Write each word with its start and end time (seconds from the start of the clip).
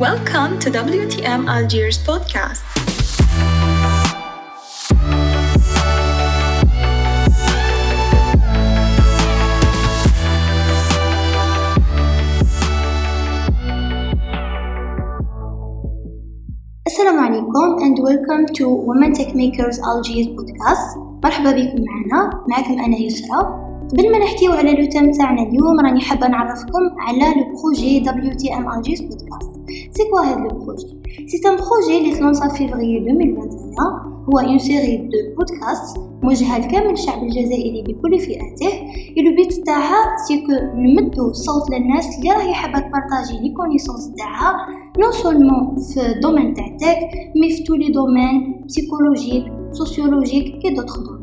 Welcome 0.00 0.58
to 0.60 0.70
WTM 0.70 1.48
Algiers 1.48 1.98
podcast. 1.98 2.62
السلام 16.86 17.18
عليكم 17.18 17.76
and 17.84 17.98
welcome 17.98 18.44
to 18.58 18.64
Women 18.88 19.12
Tech 19.14 19.34
Makers 19.34 19.78
Algiers 19.78 20.28
podcast 20.36 20.98
مرحبا 21.24 21.50
بكم 21.52 21.84
معنا 21.84 22.44
معكم 22.48 22.78
أنا 22.84 22.96
يسرا 22.96 23.66
قبل 23.91 24.11
ما 24.11 24.17
نحكيو 24.17 24.51
على 24.51 24.71
لو 24.71 24.89
تيم 24.89 25.11
تاعنا 25.11 25.41
اليوم 25.41 25.79
راني 25.85 26.01
حابة 26.01 26.27
نعرفكم 26.27 26.83
على 26.99 27.19
لو 27.19 27.55
بروجي 27.55 28.03
WTM 28.05 28.65
Algiers 28.73 29.01
podcast. 29.01 29.51
c'est 29.91 30.03
quoi 30.11 30.21
هاد 30.21 30.37
le 30.37 30.59
projet 30.59 30.87
c'est 31.27 31.49
un 31.49 31.55
projet 31.55 31.97
اللي 31.97 32.15
تلونسا 32.15 32.47
في 32.49 32.57
فيفري 32.57 32.97
2021 32.97 34.11
هو 34.29 34.39
une 34.39 34.59
série 34.59 34.97
de 34.97 35.35
podcasts 35.37 35.97
موجهة 36.23 36.57
لكامل 36.59 36.91
الشعب 36.93 37.23
الجزائري 37.23 37.83
بكل 37.87 38.19
فئاته 38.19 38.73
le 39.17 39.35
but 39.35 39.53
تاعها 39.65 40.17
c'est 40.27 40.37
que 40.37 40.51
نمدو 40.75 41.33
صوت 41.33 41.71
للناس 41.71 42.19
اللي 42.19 42.31
راهي 42.31 42.53
حابة 42.53 42.79
تبارطاجي 42.79 43.39
les 43.43 43.53
connaissances 43.53 44.11
تاعها 44.17 44.53
non 44.99 45.11
seulement 45.11 45.75
في 45.93 46.15
ال 46.15 46.20
domaine 46.20 46.53
تاع 46.53 46.77
tech 46.77 46.99
mais 47.35 47.49
في 47.49 47.63
tous 47.63 47.78
les 47.78 47.89
domaines 47.89 48.61
psychologique 48.65 49.45
sociologique 49.71 50.73
et 50.73 50.78
d'autres 50.78 50.99
domaines 50.99 51.20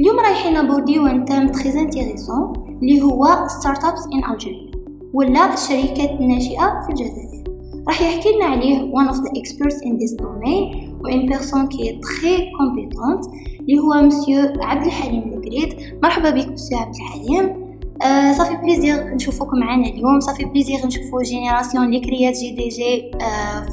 اليوم 0.00 0.20
رايحين 0.20 0.54
نبورديو 0.54 1.06
un 1.06 1.24
thème 1.24 1.48
très 1.48 1.80
intéressant 1.80 2.52
اللي 2.82 3.02
هو 3.02 3.46
startups 3.46 4.00
in 4.14 4.32
Algeria 4.32 4.70
ولا 5.12 5.54
الشركات 5.54 6.10
الناشئة 6.10 6.80
في 6.80 6.88
الجزائر. 6.88 7.44
راح 7.88 8.02
يحكي 8.02 8.28
لنا 8.32 8.44
عليه 8.44 8.92
one 8.92 9.08
of 9.08 9.16
the 9.16 9.30
experts 9.40 9.76
in 9.76 9.92
this 9.98 10.14
domain 10.22 10.74
و 11.00 11.08
une 11.08 11.28
personne 11.32 11.68
qui 11.68 11.88
est 11.88 12.00
اللي 13.60 13.78
هو 13.78 14.06
مسيو 14.06 14.38
عبد 14.60 14.86
الحليم 14.86 15.22
القريد 15.22 15.74
مرحبا 16.02 16.30
بك 16.30 16.48
مسيو 16.48 16.78
عبد 16.78 16.94
الحليم. 16.94 17.64
آه 18.02 18.32
ça 18.32 18.40
fait 18.40 18.56
plaisir 18.56 19.14
نشوفوكم 19.14 19.58
معنا 19.58 19.86
اليوم. 19.88 20.20
ça 20.20 20.28
fait 20.28 20.44
plaisir 20.44 20.86
نشوفو 20.86 21.22
génération 21.22 21.84
اللي 21.84 22.00
كريات 22.00 22.34
GDG 22.34 23.10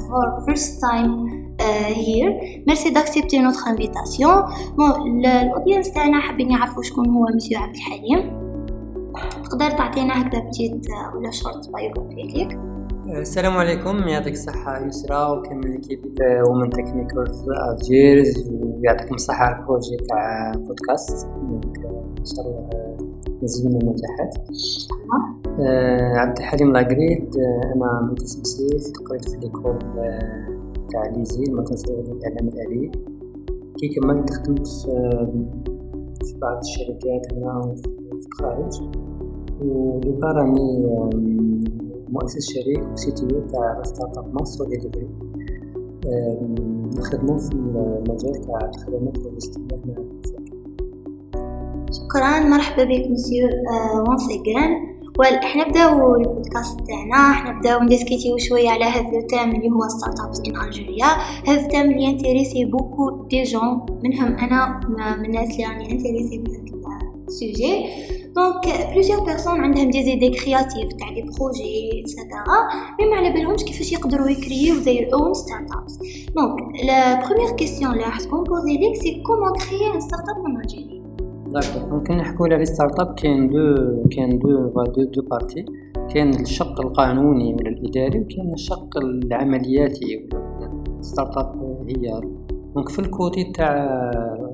for 0.08 0.44
first 0.46 0.80
time 0.80 1.41
here 1.60 2.62
merci 2.66 2.90
d'accepter 2.90 3.38
notre 3.38 3.58
invitation 3.70 4.42
bon 4.76 5.26
ال 5.26 5.33
audience 5.33 5.92
تاعنا 5.92 6.20
حابين 6.20 6.50
يعرفوا 6.50 6.82
شكون 6.82 7.10
هو 7.10 7.26
مسيو 7.34 7.58
عبد 7.58 7.74
الحليم. 7.74 8.42
تقدر 9.44 9.70
تعطينا 9.70 10.22
هكذا 10.22 10.40
petite 10.40 10.86
ولا 11.16 11.30
short 11.30 11.70
biography 11.70 12.14
ليك 12.14 12.58
السلام 13.20 13.56
عليكم. 13.56 13.98
يعطيك 13.98 14.32
الصحة 14.32 14.86
يسرا 14.86 15.28
وكامل 15.28 15.70
l'équipe 15.70 16.00
Women 16.48 16.70
Techmakers 16.70 17.24
Algiers 17.72 18.50
ويعطيكم 18.50 19.14
الصحة 19.14 19.44
على 19.44 19.58
ال 19.58 19.63
projet 19.63 19.96
تاع 19.96 20.52
بودكاست 20.56 21.26
إن 21.26 22.24
شاء 22.24 22.46
الله 22.46 22.96
نزيد 23.42 23.66
من 23.66 23.80
النجاحات. 23.82 24.34
آه 25.60 26.16
عبد 26.16 26.38
الحليم 26.38 26.72
لاغريد 26.72 27.36
آه 27.36 27.72
أنا 27.74 28.00
مهندس 28.00 28.38
مسيس 28.38 28.92
قريت 29.08 29.28
في 29.28 29.36
l'école 29.36 29.78
آه 30.92 31.02
تاع 31.02 31.16
l'ESI 31.16 31.44
المدرسة 31.44 31.94
الإعلام 32.00 32.48
الآلي. 32.48 32.90
كي 33.78 33.88
كملت 33.88 34.30
خدمت 34.30 34.66
في 36.26 36.38
بعض 36.42 36.58
الشركات 36.60 37.32
هنا 37.32 37.74
في 37.76 38.26
الخارج 38.26 38.82
ودوكا 39.62 40.26
راني 40.26 40.86
مؤسس 42.08 42.52
شريك 42.52 42.92
و 42.92 42.96
CTO 42.96 43.40
تاع 43.40 43.82
startup 43.82 44.40
Maystro 44.40 44.64
Delivery 44.64 45.08
نخدمو 46.98 47.38
في 47.38 47.52
المجال 47.52 48.32
تاع 48.32 48.70
الخدمات 48.74 49.16
اللوجستية 49.16 49.62
شكرا 51.92 52.40
مرحبا 52.40 52.84
بك 52.84 53.10
monsieur 53.10 53.48
once 54.08 54.24
again 54.30 54.56
well 54.56 54.91
إحنا 55.24 55.64
نبداو 55.68 56.16
البودكاست 56.16 56.80
تاعنا 56.80 57.30
إحنا 57.30 57.52
نبداو 57.52 57.80
نديسكيتيو 57.80 58.36
شوية 58.38 58.70
على 58.70 58.84
هذا 58.84 59.18
ال 59.18 59.23
thème 59.23 59.50
اللي 59.50 59.70
هو 59.70 59.88
startups 59.88 60.40
in 60.46 60.60
Algeria 60.64 61.06
هذا 61.48 61.60
ال 61.60 61.65
thème 61.65 61.90
اللي 61.90 62.06
intéresse 62.06 62.64
beaucoup 62.64 63.26
de 63.30 63.42
jeunes 63.42 63.86
منهم 64.04 64.36
أنا 64.36 64.80
من 65.18 65.24
الناس 65.24 65.50
اللي 65.50 65.64
راني 65.64 65.92
intéressée 65.92 66.38
بهذا 66.38 66.62
ال 67.28 67.36
sujet. 67.36 67.86
donc 68.36 68.90
plusieurs 68.92 69.24
personnes 69.24 69.60
عندهم 69.60 69.90
des 69.90 70.02
idées 70.02 70.30
créatives 70.30 70.92
تاع 70.92 71.08
des 71.14 71.22
projets 71.22 72.00
et 72.00 72.14
cetera 72.14 72.58
mais 73.00 73.06
ما 73.10 73.16
على 73.16 73.30
بالهمش 73.30 73.64
كيفاش 73.64 73.92
يقدروا 73.92 74.28
يكريو 74.28 74.74
their 74.74 75.06
own 75.10 75.38
startups 75.42 75.98
donc 76.36 76.84
la 76.84 77.26
première 77.26 77.50
question 77.56 77.92
اللي 77.92 78.04
راح 78.04 78.20
تكون 78.20 78.44
posée 78.44 78.76
ليك 78.76 78.96
c'est 78.96 79.22
comment 79.26 79.52
créer 79.52 80.00
startup 80.00 80.46
en 80.46 80.60
Algérie 80.60 80.91
d'accord 81.52 81.94
ممكن 81.94 82.16
نحكوا 82.16 82.46
على 82.46 82.56
les 82.56 82.64
startups 82.64 83.14
كاين 83.14 83.48
deux 83.48 84.08
كاين 84.08 84.38
deux 84.38 84.68
deux 84.68 85.04
deux 85.04 85.22
parties 85.22 85.64
كاين 86.14 86.40
الشق 86.40 86.80
القانوني 86.80 87.54
ولا 87.54 87.68
الاداري 87.68 88.20
وكاين 88.20 88.52
الشق 88.52 88.96
العملياتي 88.96 90.28
startup 91.00 91.84
هي 91.88 92.20
donc 92.74 92.88
في 92.88 92.98
ال 92.98 93.09
côté 93.09 93.52
تاع 93.52 93.74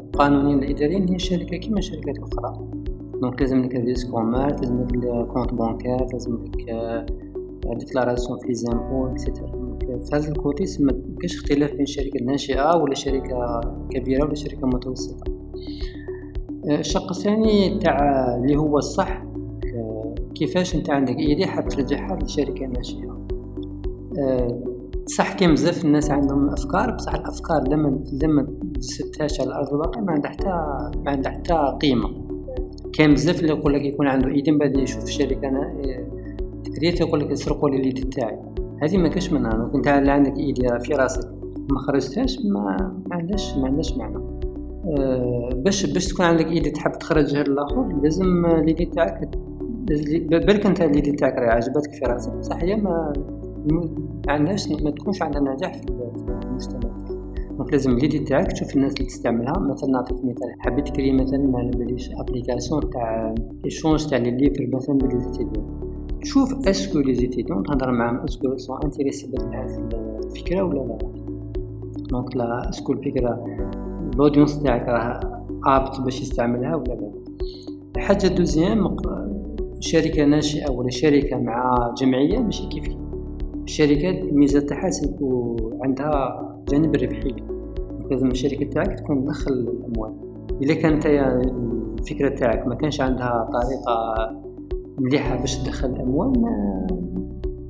القانونيين 0.06 0.58
الاداريين 0.58 1.08
هي 1.08 1.18
شركة 1.18 1.56
كيما 1.56 1.80
شركات 1.80 2.18
أخرى. 2.18 2.68
donc 3.22 3.40
لازم 3.40 3.62
لك 3.62 3.74
registre 3.74 4.10
commerce 4.10 4.60
لازم 4.60 4.78
لك 4.82 5.26
compte 5.26 5.54
bancaire 5.54 6.06
لازم 6.12 6.34
لك 6.34 7.06
déclaration 7.78 8.38
في 8.38 8.48
les 8.48 8.67
impôts 8.67 9.06
et 9.06 9.24
cetera 9.24 9.78
في 9.80 10.16
هذا 10.16 10.28
ال 10.28 10.35
côté 10.35 10.64
ما 10.80 10.92
كاش 11.20 11.36
اختلاف 11.36 11.72
بين 11.74 11.86
شركة 11.86 12.24
ناشئة 12.24 12.76
ولا 12.76 12.94
شركة 12.94 13.60
كبيرة 13.90 14.24
ولا 14.24 14.34
شركة 14.34 14.66
متوسطة. 14.66 15.24
الشق 16.68 17.10
الثاني 17.10 17.78
تاع 17.78 17.98
اللي 18.36 18.56
هو 18.56 18.78
الصح 18.78 19.22
كيفاش 20.34 20.74
انت 20.74 20.90
عندك 20.90 21.18
idée 21.18 21.46
حاب 21.46 21.68
ترجعها 21.68 22.18
لشركه 22.22 22.66
ناشئه 22.66 23.18
صح 25.08 25.32
كاين 25.32 25.52
بزاف 25.52 25.84
الناس 25.84 26.10
عندهم 26.10 26.48
أفكار 26.48 26.90
بصح 26.90 27.14
الأفكار 27.14 27.68
لما 27.68 28.00
لما 28.22 28.46
تستهاش 28.74 29.40
على 29.40 29.54
ارض 29.54 29.68
الواقع 29.68 30.00
ما 30.00 30.12
عندها 30.12 30.30
حتى 30.30 30.48
ما 31.04 31.10
عندها 31.10 31.32
حتى 31.32 31.78
قيمة. 31.82 32.10
كاين 32.92 33.14
بزاف 33.14 33.40
اللي 33.40 33.48
يقول 33.48 33.74
لك 33.74 33.82
يكون 33.82 34.06
عنده 34.06 34.28
idée 34.28 34.52
من 34.52 34.58
بعد 34.58 34.76
يشوف 34.76 35.04
الشركة 35.04 35.48
أنا 35.48 35.74
كريت 36.76 37.00
يقول 37.00 37.20
لك 37.20 37.30
يسرقوا 37.30 37.70
لي 37.70 37.76
ال 37.76 37.81
idée 37.81 38.00
تاعي. 38.00 38.38
هذه 38.82 38.96
ما 38.96 39.08
كاش 39.08 39.32
منها 39.32 39.52
لو 39.52 39.70
كنت 39.70 39.88
عندك 39.88 40.36
idée 40.36 40.68
في 40.80 40.94
راسك 40.94 41.30
ما 41.70 41.78
خرجتهاش 41.78 42.38
ما, 42.44 42.94
عندهاش 43.10 43.56
ما 43.56 43.66
عندهاش 43.66 43.96
معنى. 43.96 44.27
باش 45.54 45.86
باش 45.86 46.06
تكون 46.06 46.26
عندك 46.26 46.46
idée 46.46 46.70
تحب 46.70 46.92
تخرجها 46.92 47.42
للاخر 47.42 48.00
لازم 48.02 48.46
l'idée 48.46 48.84
تاعك 48.84 49.30
بالك 50.30 50.66
أنت 50.66 50.82
l'idée 50.82 51.12
تاعك 51.12 51.34
راهي 51.34 51.48
عجبتك 51.48 51.92
في 51.92 52.04
راسك. 52.04 52.32
بصح 52.32 52.56
هي 52.56 52.76
ما 52.76 53.12
عندهاش 54.28 54.68
ما 54.68 54.90
تكونش 54.90 55.22
عندها 55.22 55.40
نجاح 55.40 55.74
في 55.74 55.84
المجتمع. 55.88 56.98
donc 57.58 57.72
لازم 57.72 57.98
l'idée 57.98 58.18
تاعك 58.18 58.52
تشوف 58.52 58.76
الناس 58.76 58.92
اللي 58.92 59.04
تستعملها. 59.04 59.58
مثلا 59.58 59.90
نعطيك 59.90 60.16
مثال. 60.24 60.54
حبيت 60.58 60.88
تكري 60.88 61.12
مثلا 61.12 61.38
ما 61.38 61.70
باليش 61.70 62.10
application 62.12 62.90
تاع 62.90 63.34
échange 63.64 64.06
تاع 64.06 64.18
les 64.18 64.30
livres 64.30 64.68
مثلا 64.72 64.98
pour 64.98 65.20
les 65.20 65.35
étudiants 65.35 65.80
شوف 66.22 66.68
est-ce 66.68 66.98
que 66.98 67.14
les 67.14 67.26
étudiants 67.26 67.62
تهضر 67.62 67.90
معاهم 67.90 68.16
est-ce 68.16 68.43
que 68.43 68.56
sont 68.56 68.78
intéressés 68.84 69.26
بهذه 69.26 69.88
الفكرة 70.24 70.62
ولا 70.62 70.78
لا. 70.78 70.98
donc 72.10 72.36
لا 72.36 72.68
est-ce 72.68 72.84
que 72.84 72.92
الفكرة 72.92 73.44
ال 74.18 74.23
audience 74.23 74.62
تاعك 74.62 74.88
راه 74.88 75.20
apte 75.66 76.00
باش 76.00 76.20
يستعملها 76.20 76.76
ولا 76.76 76.92
لا. 76.94 77.10
الحاجة 77.96 78.26
deuxième 78.26 78.96
شركة 79.80 80.24
ناشئة 80.24 80.70
ولا 80.70 80.90
شركة 80.90 81.36
مع 81.36 81.94
جمعية 81.98 82.38
ماشي 82.38 82.68
كيف 82.68 82.84
كيف. 82.84 82.96
الشركات 83.64 84.24
الميزة 84.24 84.60
تاعها 84.60 84.90
عندها 85.82 86.44
جانب 86.68 86.94
الربحيه 86.94 87.36
لازم 88.10 88.30
الشركة 88.30 88.64
تاعك 88.64 88.98
تكون 88.98 89.24
تدخل 89.24 89.52
الاموال 89.52 90.12
اذا 90.62 90.74
كانت 90.74 91.06
الفكرة 91.06 92.28
تاعك 92.28 92.66
ما 92.66 92.74
كانش 92.74 93.00
عندها 93.00 93.48
طريقة 93.52 94.28
مليحة 94.98 95.40
باش 95.40 95.58
تدخل 95.58 95.88
الاموال 95.88 96.40
ما 96.40 96.86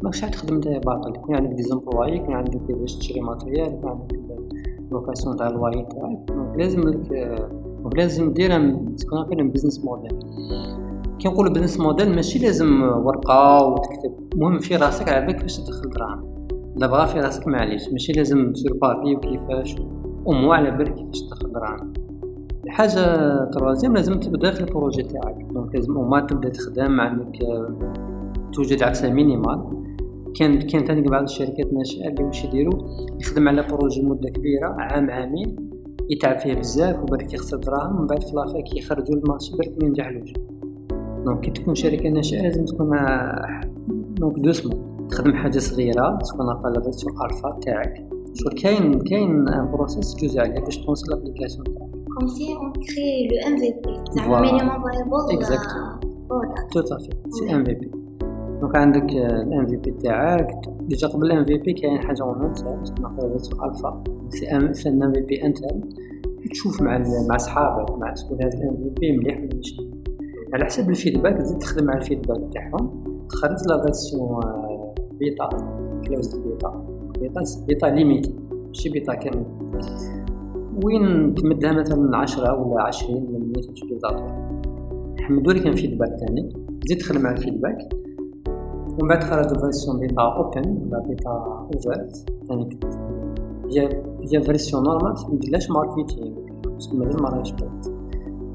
ماكش 0.02 0.20
تخدم 0.20 0.54
انت 0.54 0.68
باطل 0.68 1.14
يكون 1.16 1.36
عندك 1.36 1.50
des 1.50 1.62
employés 1.62 2.16
يكون 2.16 2.34
عندك 2.34 2.72
باش 2.72 2.96
تشري 2.96 3.20
matériel 3.20 3.74
يكون 3.74 3.90
عندك 3.90 4.14
location 4.92 5.36
تاع 5.36 5.48
الواي 5.48 5.86
تاعك 5.90 6.56
لازم 6.56 6.80
لك 6.80 7.38
لازم 7.94 8.32
دير 8.32 8.50
ce 8.96 9.02
qu'on 9.02 9.18
appelle 9.18 9.48
business 9.48 9.84
model 9.84 10.18
كي 11.18 11.28
نقولوا 11.28 11.52
business 11.52 11.80
model 11.80 12.14
ماشي 12.14 12.38
لازم 12.38 12.82
ورقه 12.82 13.66
وتكتب 13.66 14.12
المهم 14.34 14.58
في 14.58 14.76
راسك 14.76 15.08
على 15.08 15.26
بالك 15.26 15.42
باش 15.42 15.56
تدخل 15.56 15.90
دراهم 15.90 16.38
دابا 16.76 17.06
في 17.06 17.20
راسك 17.20 17.48
معليش 17.48 17.88
ماشي 17.92 18.12
لازم 18.12 18.54
sur 18.54 18.72
papier 18.82 19.16
وكيفاش 19.16 19.76
ومو 20.24 20.52
على 20.52 20.70
بالك 20.70 20.94
كيفاش 20.94 21.22
تدخل 21.22 21.52
دراهم 21.52 21.92
الحاجة 22.64 23.44
troisième 23.44 23.94
لازم 23.94 24.20
تبدا 24.20 24.50
في 24.50 24.60
ال 24.60 24.66
projet 24.66 25.02
تاعك 25.02 25.46
donc 25.52 25.74
لازم 25.74 26.10
ما 26.10 26.20
تبدا 26.20 26.48
تخدم 26.48 27.00
عندك 27.00 27.38
توجد 28.52 28.82
عكسة 28.82 29.10
minimale 29.10 29.87
كان 30.36 30.60
كان 30.60 30.84
ثاني 30.84 31.02
بعض 31.02 31.22
الشركات 31.22 31.66
الناشئه 31.66 32.08
اللي 32.08 32.24
واش 32.24 32.44
يديروا 32.44 32.80
يخدم 33.20 33.48
على 33.48 33.66
projet 33.70 34.02
مده 34.02 34.28
كبيرة 34.28 34.68
عام 34.78 35.10
عامين 35.10 35.56
يتعب 36.10 36.38
فيه 36.38 36.54
بزاف 36.54 37.02
وبعد 37.02 37.22
كيخسر 37.22 37.56
دراهم 37.56 37.96
ومن 37.96 38.06
بعد 38.06 38.22
في 38.22 38.36
la 38.36 38.47
fin 38.47 38.64
كيخرجوا 38.64 39.16
ال 39.16 39.22
marché 39.22 39.56
برك 39.56 39.74
ما 39.80 39.86
ينجحلوش 39.86 40.32
donc 41.24 41.40
كي 41.40 41.50
تكون 41.50 41.74
شركة 41.74 42.08
ناشئة 42.08 42.42
لازم 42.42 42.64
تكون 42.64 42.88
donc 44.14 44.38
doucement 44.38 45.08
تخدم 45.10 45.34
حاجة 45.34 45.58
صغيرة 45.58 46.18
تكون 46.18 46.46
la 46.46 46.82
version 46.82 47.12
alpha 47.24 47.58
تاعك. 47.62 48.08
شو 48.34 48.50
كاين 48.62 48.98
كاين 48.98 49.48
un 49.48 49.70
process 49.70 50.16
جزء 50.16 50.40
عليه 50.40 50.60
باش 50.60 50.78
تلانسي 50.78 51.10
l'application 51.10 51.64
تاعك. 51.64 51.98
si 52.26 52.54
on 52.54 52.72
crée 52.72 53.28
le 53.28 53.48
MVP 53.48 54.04
زعما 54.10 54.40
minimum 54.40 54.82
viable 54.82 55.36
exactement 55.36 55.98
tout 56.72 56.80
à 56.80 56.86
fait 56.86 57.10
c'est 57.30 57.54
MVP 57.54 57.90
donc 58.60 58.76
عندك 58.76 59.12
ال 59.12 59.66
MVP 59.66 59.90
تاعك. 59.90 60.50
déjà 60.80 61.08
قبل 61.08 61.26
ال 61.26 61.44
MVP 61.44 61.72
كاين 61.72 61.98
حاجة 61.98 62.22
اون 62.22 62.52
تسمى 62.52 63.08
alpha. 63.64 64.04
c'est 64.28 64.46
un 64.46 64.72
c'est 64.72 64.88
un 64.88 65.12
MVP 65.12 65.44
interne 65.44 65.80
تشوف 66.50 66.82
مع 66.82 67.02
مع 67.30 67.36
صحابك 67.36 67.98
مع 67.98 68.14
شكون 68.14 68.42
هذا 68.42 68.58
ال 68.58 68.76
MVP 68.76 69.16
مليح 69.16 69.38
ولا 69.38 69.54
ماشي؟ 69.54 69.90
على 70.54 70.64
حسب 70.64 70.90
ال 70.90 70.95
feedback 70.95 71.36
تزيد 71.36 71.58
تخدم 71.58 71.90
على 71.90 71.98
ال 71.98 72.04
feedback 72.04 72.52
تاعهم. 72.52 73.04
تخرج 73.28 73.68
la 73.68 73.82
version 73.82 74.40
bêta 75.18 75.48
closed 76.06 76.36
beta 76.36 76.86
bêta 77.20 77.40
bêta 77.66 77.86
limitée 77.86 78.34
ماشي 78.66 78.90
بيتا 78.90 79.14
كامل. 79.14 79.44
وين 80.84 81.34
تمدها 81.34 81.72
مثلا 81.72 82.16
عشرة 82.16 82.54
ولا 82.54 82.82
عشرين 82.82 83.16
ولا 83.16 83.38
مية؟ 83.38 83.68
utilisateurs 83.68 84.32
حمدوا 85.20 85.52
لي 85.52 85.60
كان 85.60 85.74
feedback 85.74 86.08
تاني. 86.20 86.52
تزيد 86.84 86.98
تخدم 86.98 87.26
على 87.26 87.36
ال 87.36 87.40
feedback. 87.40 87.78
ومن 88.98 89.08
بعد 89.08 89.24
خرج 89.24 89.60
version 89.60 90.00
bêta 90.00 90.22
open 90.22 90.88
ولا 90.90 90.98
bêta 91.08 91.30
ouverte 91.30 92.30
تاني 92.48 92.78
هي 93.70 94.02
هي 94.20 94.42
version 94.42 94.82
normale 94.82 95.14
مديرلاش 95.28 95.70
marketing 95.70 96.30
parce 96.64 96.84
que 96.84 96.96
مازال 96.96 97.22
ما 97.22 97.28
راهيش 97.28 97.54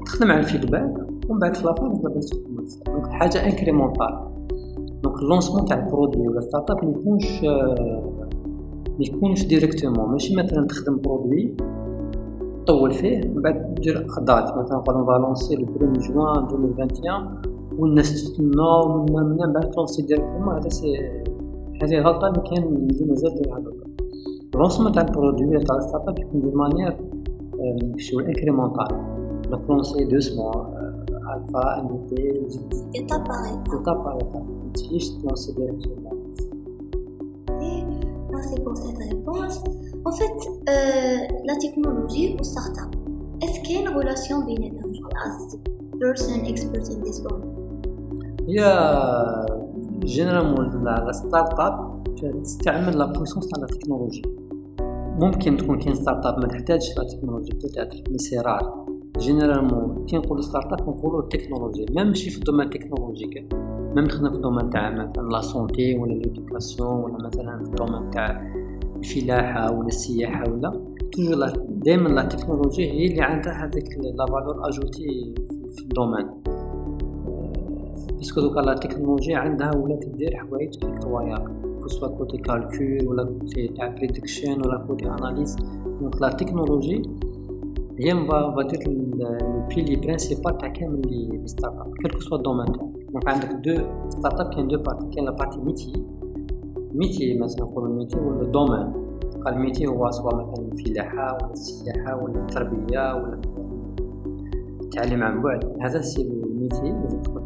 تخدم 0.06 0.30
على 0.30 0.40
ال 0.40 0.46
feedback 0.46 0.94
ومن 1.28 1.38
بعد 1.38 1.56
في 1.56 1.66
la 1.66 1.76
fin 1.76 1.92
تبدا 1.92 2.20
commercial 2.46 2.84
donc 2.84 3.06
حاجة 3.06 3.46
incrémentale 3.46 4.34
donc 5.02 5.18
ال 5.18 5.23
lancement 5.23 5.64
تاع 5.64 5.78
ال 5.78 5.84
produit 5.84 6.28
ولا 6.28 6.40
startup 6.40 6.84
ميكونش 6.84 7.44
ميكونش 8.98 9.46
directement 9.46 10.10
ماشي 10.10 10.36
مثلا 10.36 10.66
تخدم 10.66 11.00
produit 11.00 11.56
طول 12.66 12.92
فيه 12.92 13.20
من 13.20 13.42
بعد 13.42 13.74
دير 13.74 14.06
date 14.18 14.56
مثلا 14.58 14.78
نقولو 14.78 15.06
va 15.06 15.19
lancer 15.19 15.56
le 15.56 15.64
premier 15.64 15.98
juin 15.98 16.44
2021 16.44 17.53
والناس 17.77 18.13
تستناو 18.13 19.05
من 19.05 19.53
بعد 19.53 19.71
تلونسي 19.71 20.01
ديريكتومون 20.01 20.55
هذا 20.55 20.69
سي 20.69 20.97
هذه 21.83 21.99
غلطة 22.01 22.27
اللي 22.27 22.41
كان 22.49 22.63
اللي 22.63 23.05
مازال 23.05 23.35
دايرها 23.35 23.59
دوكا 23.59 23.85
اللونسمون 24.55 24.91
تاع 24.91 25.01
البرودوي 25.01 25.59
تاع 25.59 25.79
ستارت 25.79 26.09
اب 26.09 26.19
يكون 26.19 26.41
دو 26.41 26.51
مانيير 26.51 26.97
شغل 27.97 28.25
انكريمونطال 28.25 28.87
دونك 29.49 29.69
لونسي 29.69 30.05
دوسمون 30.05 30.79
alpha, 31.29 31.83
NDT, 31.83 32.11
étape 32.95 33.27
par 33.27 33.45
étape. 33.45 33.81
Étape 33.81 34.03
par 34.03 34.15
étape. 34.15 34.43
Juste 34.91 35.21
dans 35.23 35.35
ces 35.35 35.53
directions-là. 35.53 36.09
Merci 38.31 38.55
pour 38.63 38.77
cette 38.77 38.97
réponse. 38.97 39.63
En 40.05 40.11
fait, 40.11 40.37
euh, 40.69 41.27
la 41.45 41.55
technologie 41.57 42.37
ou 42.39 42.43
startup, 42.43 42.95
est-ce 43.41 43.59
qu'il 43.61 43.75
y 43.75 43.77
a 43.77 43.81
une 43.81 43.95
relation 43.97 44.45
بيناتهم 44.45 45.09
as 45.25 45.57
person 45.99 46.45
expert 46.45 46.89
in 46.89 47.01
this 47.03 47.21
world? 47.21 47.52
هي 48.48 48.60
généralement 50.04 50.84
la 50.84 51.12
startup 51.12 52.04
تستعمل 52.42 52.98
la 52.98 53.06
puissance 53.12 53.48
تاع 53.48 53.60
la 53.60 53.66
technologie 53.66 54.22
ممكن 55.20 55.56
تكون 55.56 55.78
كاين 55.78 55.94
startup 55.94 56.38
ما 56.38 56.46
تحتاجش 56.46 56.98
la 56.98 57.04
technologie 57.04 57.52
peut-être 57.52 58.02
mais 58.10 58.18
généralement 59.18 60.04
كي 60.06 60.16
نقولو 60.16 60.42
startup 60.42 60.88
نقولو 60.88 61.20
التكنولوجيا 61.20 61.86
même 61.90 62.06
ماشي 62.06 62.30
في 62.30 62.38
ال 62.38 62.42
domaine 62.42 62.70
technological 62.70 63.48
même 63.96 64.04
نخدم 64.04 64.30
في 64.30 64.36
ال 64.36 64.40
domaine 64.40 64.70
تاع 64.70 64.90
مثلا 64.90 65.28
la 65.32 65.40
santé 65.40 65.98
ولا 65.98 66.12
l'éducation 66.12 67.04
ولا 67.04 67.26
مثلا 67.26 67.62
في 67.62 67.68
ال 67.68 67.73
domaine 67.73 68.10
تاع 68.10 68.52
الفلاحة 68.96 69.72
ولا 69.72 69.86
السياحة 69.86 70.50
ولا. 70.50 70.80
toujours 71.12 71.48
دائما 71.68 72.08
la 72.08 72.22
technologie 72.22 72.92
هي 72.92 73.06
اللي 73.06 73.22
عندها 73.22 73.64
هذيك 73.64 73.98
la 74.18 74.26
valeur 74.26 74.68
ajoutée 74.68 75.34
في 75.76 75.82
ال 75.82 75.87
domaine. 75.87 76.26
parce 78.24 78.34
que 78.34 78.40
donc 78.40 78.60
la 78.60 78.74
technologie 78.74 79.38
عندها 79.38 79.76
ولات 79.76 80.04
دير 80.04 80.36
حوايج 80.36 80.84
incroyables 80.84 81.52
que 82.00 82.08
côté 82.08 82.36
calcul 82.36 83.08
ولا 83.08 83.24
côté 83.24 83.68
تاع 83.68 83.88
prediction 83.88 84.60
ولا 84.60 84.84
côté 84.86 85.06
analyse 85.06 85.56
donc 86.00 86.22
la 86.22 86.28
technologie 86.28 87.02
هي 87.98 88.26
va 88.26 88.62
dire 88.62 88.88
le 88.88 89.66
pilier 89.68 89.96
principal 89.96 90.58
تاع 90.58 90.68
كامل 90.68 91.02
les 91.10 91.48
startups 91.48 91.92
quel 92.02 92.12
que 92.12 92.20
soit 92.20 92.36
ال 92.38 92.42
domaine 92.42 92.66
تاعك 92.66 92.90
donc 93.12 93.28
عندك 93.28 93.50
deux 93.64 93.74
startup 94.08 94.54
كاين 94.54 94.68
deux 94.68 94.78
parties 94.78 95.06
كاين 95.14 95.24
la 95.24 95.30
partie 95.30 95.58
métier 95.58 95.92
métier 96.94 97.38
مثلا 97.38 97.64
نقولو 97.64 97.92
métier 97.92 98.16
ولا 98.18 98.42
ال 98.42 98.48
domaine 98.48 98.92
قال 99.44 99.58
métier 99.58 99.86
هو 99.86 100.10
soit 100.10 100.34
مثلا 100.34 100.66
الفلاحة 100.72 101.34
ولا 101.34 101.52
السياحة 101.52 102.22
ولا 102.22 102.40
التربية 102.40 103.14
ولا 103.14 103.40
التعليم 104.80 105.22
عن 105.22 105.42
بعد 105.42 105.76
هذا 105.80 106.00
c'est 106.00 106.22
ال 106.22 106.32
métier 106.32 106.92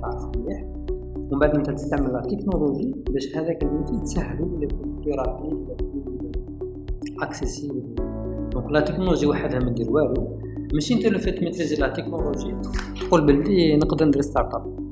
تعرف 0.02 0.36
مليح 0.36 0.64
ومن 1.30 1.38
بعد 1.38 1.54
انت 1.54 1.70
تستعمل 1.70 2.12
la 2.12 2.20
technologie 2.20 2.94
باش 3.10 3.36
هذاك 3.36 3.62
ال 3.62 3.68
métier 3.68 4.00
تسهلو 4.00 4.44
ولا 4.44 4.66
plus 4.66 5.14
rapide 5.14 5.52
ولا 5.52 5.78
accessible 7.22 7.82
donc 8.52 8.70
la 8.70 8.80
technologie 8.80 9.26
وحدها 9.26 9.58
ما 9.60 9.70
دير 9.70 9.90
والو. 9.90 10.38
ماشي 10.74 10.94
انت 10.94 11.06
لو 11.06 11.18
فيت 11.18 11.42
maîtriser 11.42 11.76
la 11.76 11.88
technologie 11.88 12.54
تقول 13.00 13.26
بلي 13.26 13.76
نقدر 13.76 14.06
ندير 14.06 14.22
startup 14.22 14.90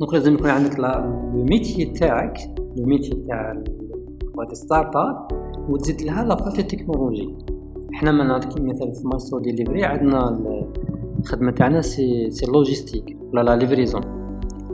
donc 0.00 0.14
لازم 0.14 0.34
يكون 0.34 0.50
عندك 0.50 0.80
le 0.80 1.44
métier 1.44 1.84
تاعك 1.84 2.38
le 2.76 2.86
métier 2.86 3.24
تاع 3.28 3.62
startup 4.52 5.28
وتزيد 5.68 6.02
لها 6.02 6.24
la 6.24 6.34
partie 6.34 6.62
technologie 6.62 7.34
حنا 7.92 8.12
من 8.12 8.26
نعطيك 8.26 8.62
مثال 8.62 8.94
في 8.94 9.08
Maystro 9.08 9.40
Delivery 9.40 9.84
عندنا 9.84 10.38
الخدمه 11.18 11.50
تاعنا 11.50 11.80
c'est 11.80 12.30
c'est 12.30 12.46
logistique 12.46 13.16
ولا 13.32 13.42
la 13.42 13.56
livraison 13.56 14.15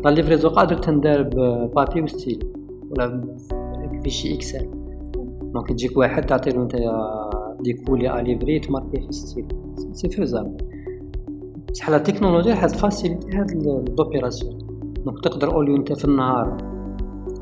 la 0.04 0.10
livraison 0.10 0.50
قادر 0.52 0.76
تندار 0.76 1.22
papier 1.66 2.02
و 2.02 2.09
stylo. 2.09 2.52
ولا 2.90 3.36
fichier 4.02 4.34
Excel. 4.34 4.68
donc 5.52 5.68
تجيك 5.68 5.96
واحد 5.96 6.26
تعطيلو 6.26 6.64
نتايا 6.64 6.92
des 7.60 7.72
colis 7.72 8.22
livrés 8.22 8.58
ت 8.58 8.64
marquer 8.64 9.00
في 9.00 9.12
ستيل 9.12 9.46
c'est 9.92 10.08
faisable 10.08 10.56
بصح 11.70 11.90
la 11.90 11.98
technologie 11.98 12.54
حاس 12.54 12.74
faciliter 12.74 13.36
هاد 13.36 13.50
l'opération 13.98 14.58
donc 15.04 15.24
تقدر 15.24 15.54
au 15.54 15.62
lieu 15.62 15.76
أنت 15.76 15.92
في 15.92 16.04
النهار 16.04 16.56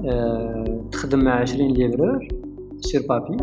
أه 0.04 0.84
تخدم 0.92 1.24
مع 1.24 1.40
عشرين 1.40 1.70
livreurs 1.70 2.28
sur 2.76 3.02
papier 3.08 3.36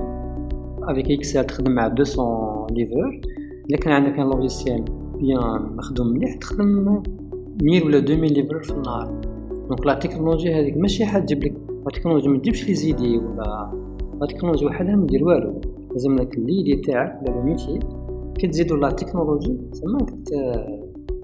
avec 0.83 1.11
Excel 1.11 1.43
تخدم 1.43 1.71
مع 1.71 1.87
200 1.87 2.67
livreurs. 2.71 3.21
إلا 3.69 3.77
كان 3.77 3.93
عندك 3.93 4.19
un 4.19 4.29
logiciel 4.29 4.85
bien 5.15 5.75
مخدوم 5.75 6.07
مليح 6.07 6.35
تخدم 6.35 7.03
1000 7.61 7.85
ولا 7.85 7.97
2000 7.97 8.13
livreurs 8.13 8.63
في 8.63 8.71
النهار. 8.71 9.21
donc 9.69 9.85
la 9.85 9.93
technologie 9.93 10.59
هذيك 10.59 10.77
ماشي 10.77 11.05
حد 11.05 11.25
تجيب 11.25 11.43
لك 11.43 11.53
la 11.85 11.91
technologie 11.93 12.29
ما 12.29 12.37
تجيبش 12.37 12.67
les 12.67 12.73
idées 12.73 13.17
ولا 13.17 13.71
la 14.21 14.27
technologie 14.27 14.67
وحدها 14.67 14.95
ما 14.95 15.05
دير 15.07 15.25
والو. 15.25 15.61
لازم 15.91 16.15
لك 16.15 16.37
l'idée 16.37 16.75
تاعك 16.75 17.21
ولا 17.21 17.39
ال 17.39 17.45
métier 17.45 17.79
كي 18.39 18.47
تزيدو 18.47 18.75
la 18.75 18.89
technologie 18.91 19.57
تما 19.81 20.05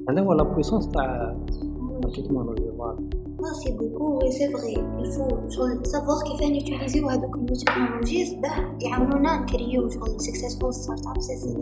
هذا 0.09 0.21
هو 0.21 0.33
la 0.33 0.43
puissance 0.43 0.89
تاع 0.89 1.37
التكنولوجيا 2.05 2.71
voilà 2.71 3.09
merci 3.39 3.71
beaucoup 3.77 4.17
oui 4.17 4.31
c'est 4.31 4.49
vrai 4.49 4.75
il 4.99 5.16
faut 5.16 5.49
شغل 5.49 5.85
savoir 5.85 6.17
كيفاه 6.27 6.49
ن 6.51 6.57
utiliser 6.57 7.03
و 7.03 7.09
هذوك 7.09 7.35
ال 7.35 7.40
new 7.40 7.55
technologies 7.55 8.33
باه 8.33 8.77
يعاونونا 8.81 9.41
ن 9.41 9.48
créer 9.48 9.82
و 9.82 9.89
شغل 9.89 10.21
successful 10.21 10.73
startup 10.73 11.21
c'est 11.21 11.35
c'est 11.35 11.53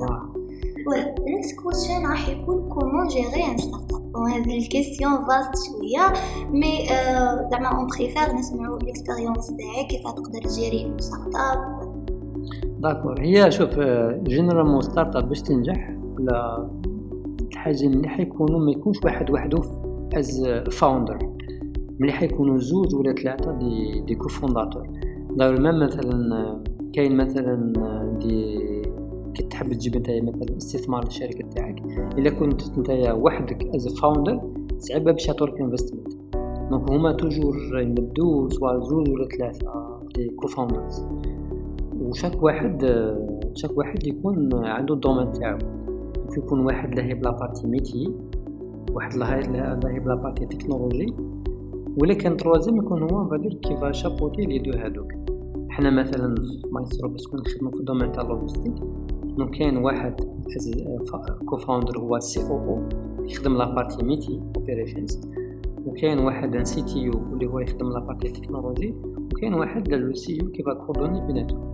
voilà 0.86 1.16
next 1.20 1.56
question 1.56 2.06
راح 2.06 2.30
يكون 2.30 2.70
comment 2.70 3.08
gérer 3.08 3.46
une 3.52 3.58
startup 3.58 4.01
هذه 4.18 4.58
ال 4.58 4.64
question 4.64 5.12
vaste 5.12 5.52
شوية 5.68 6.14
mais 6.52 6.88
زعما 7.52 7.68
on 7.68 7.88
préfère 7.88 8.36
نسمعو 8.36 8.78
ال 8.78 8.84
expérience 8.84 9.48
تاعك 9.48 9.88
كيفاه 9.88 10.12
تقدر 10.12 10.42
ت 10.42 10.94
gérer 11.00 11.36
startup 11.36 11.82
d'accord 12.82 13.22
هي 13.22 13.52
شوف 13.52 13.80
généralement 14.24 14.82
startup 14.82 15.30
باش 15.30 15.42
تنجح 15.42 15.98
ولا 16.18 16.70
الحاجة 17.52 17.88
مليحة 17.88 18.22
يكونوا 18.22 18.60
ما 18.60 18.72
يكونش 18.72 18.98
واحد 19.04 19.32
وحده 19.32 19.62
as 20.14 20.48
founder 20.72 21.30
مليح 22.00 22.24
يكونوا 22.24 22.58
زوج 22.58 22.96
ولا 22.96 23.14
ثلاثة 23.14 23.52
des 23.52 24.02
des 24.02 24.16
cofondateurs 24.16 24.88
داير 25.36 25.62
مثلا 25.62 26.64
كاين 26.94 27.18
مثلا 27.18 27.74
des 28.22 28.60
كي 29.34 29.44
تحب 29.44 29.74
تجيب 29.74 29.98
نتايا 29.98 30.22
مثلا 30.22 30.58
استثمار 30.58 31.06
للشركة 31.06 31.50
تاعك 31.50 31.82
إلا 32.18 32.30
كنت 32.30 32.80
نتايا 32.80 33.14
وحدك 33.14 33.76
as 33.76 34.00
founder 34.00 34.42
صعيبه 34.80 35.12
باش 35.12 35.28
يعطوك 35.28 35.62
investment 35.62 36.14
donc 36.70 36.92
هما 36.92 37.12
toujours 37.12 37.56
يمدو 37.82 38.50
soit 38.50 38.80
زوج 38.80 39.10
ولا 39.10 39.28
ثلاثة 39.28 40.00
des 40.16 40.30
co-founders 40.30 41.06
و 42.02 42.08
chaque 42.08 42.44
واحد 42.44 42.86
chaque 43.54 43.78
واحد 43.78 44.08
يكون 44.08 44.66
عنده 44.66 44.94
ال 44.94 44.98
domaine 44.99 45.32
تاعو. 45.32 45.58
يكون 46.38 46.66
واحد 46.66 46.96
لاهي 46.96 47.14
ب 47.14 47.20
la 47.20 47.32
partie 47.32 47.68
métier 47.68 48.14
واحد 48.92 49.14
لاهي 49.16 50.00
ب 50.00 50.05
la 50.05 50.16
partie 50.16 50.46
technologie 50.46 51.14
ولا 52.02 52.14
كان 52.14 52.38
troisième 52.38 52.78
يكون 52.78 53.12
هو 53.12 53.30
va 53.30 53.38
dire 53.38 53.54
كيفا 53.54 53.92
chapeauter 53.92 54.42
les 54.42 54.60
deux 54.60 54.72
هادوك. 54.72 55.12
حنا 55.70 55.90
مثلا 55.90 56.36
Maystro 56.72 57.10
باش 57.10 57.22
نخدمو 57.34 57.72
في 57.72 57.80
ال 57.80 57.84
domaine 57.84 58.12
تاع 58.12 58.24
ال 58.24 58.28
logistique 58.28 58.74
donc 59.38 59.58
كاين 59.58 59.78
واحد 59.78 60.22
co-founder 61.46 62.00
هو 62.00 62.20
COO 62.20 62.90
يخدم 63.26 63.58
la 63.58 63.76
partie 63.76 64.06
métier 64.06 64.42
operations 64.56 65.22
وكاين 65.86 66.20
واحد 66.20 66.56
un 66.56 66.66
CTO 66.66 67.14
اللي 67.34 67.46
هو 67.46 67.60
يخدم 67.60 67.90
la 67.90 68.00
partie 68.00 68.28
technologie 68.28 68.96
وكاين 69.34 69.54
واحد 69.54 69.88
le 69.88 70.14
CEO 70.14 70.52
كيفا 70.52 70.74
coordonner 70.74 71.28
بيناتهم 71.28 71.72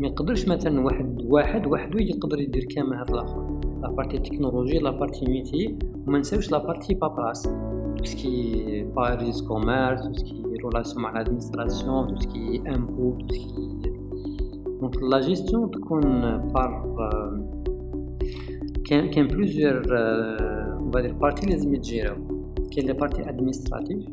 ما 0.00 0.06
يقدرش 0.06 0.48
مثلا 0.48 0.80
واحد 0.80 1.22
واحد 1.24 1.66
وحده 1.66 2.00
يقدر 2.00 2.40
يدير 2.40 2.64
كامل 2.64 2.94
هاد 2.96 3.10
الآخر. 3.10 3.60
la 3.82 3.90
partie 3.90 4.18
technologie 4.18 4.78
la 4.78 4.90
partie 4.90 5.26
métier 5.30 5.78
وما 6.06 6.18
نساوش 6.18 6.50
لا 6.52 6.58
بارتي 6.58 6.94
بابراس 6.94 7.48
توسكي 7.98 8.82
باريس 8.96 9.42
كوميرس 9.42 10.02
توسكي 10.02 10.42
رولاسيون 10.62 11.02
مع 11.02 11.10
الادمينستراسيون 11.10 12.08
توسكي 12.08 12.62
امبو 12.68 13.18
توسكي 13.18 13.77
donc 14.88 15.02
la 15.02 15.20
gestion 15.20 15.70
تكون 15.70 16.02
par 16.54 16.96
كان 18.84 19.26
plusieurs 19.26 19.82
on 19.90 20.90
va 20.90 20.97
dire 20.97 21.12
parties 21.12 21.46
لازم 21.46 21.74
يت 21.74 21.85
gérer 21.85 22.11
او 22.11 22.16
كاين 22.72 22.86
les 22.86 22.92
parties 22.92 23.28
administratives 23.28 24.04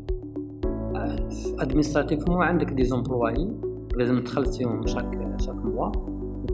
administratives 1.60 2.28
مو 2.28 2.42
عندك 2.42 2.72
des 2.72 2.84
employés 2.84 3.52
لازم 3.96 4.24
تخلصيهم 4.24 4.86
chaque 4.86 5.36
chaque 5.40 5.64
mois 5.64 5.92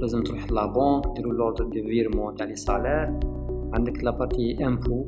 لازم 0.01 0.23
تروح 0.23 0.53
la 0.53 0.67
banque 0.67 1.05
ديروا 1.17 1.33
l'ordre 1.33 1.65
de 1.65 1.83
virement 1.83 2.35
تاع 2.35 2.47
les 2.47 2.57
salaires 2.57 3.21
عندك 3.73 4.05
la 4.05 4.11
partie 4.11 4.67
impôts 4.67 5.05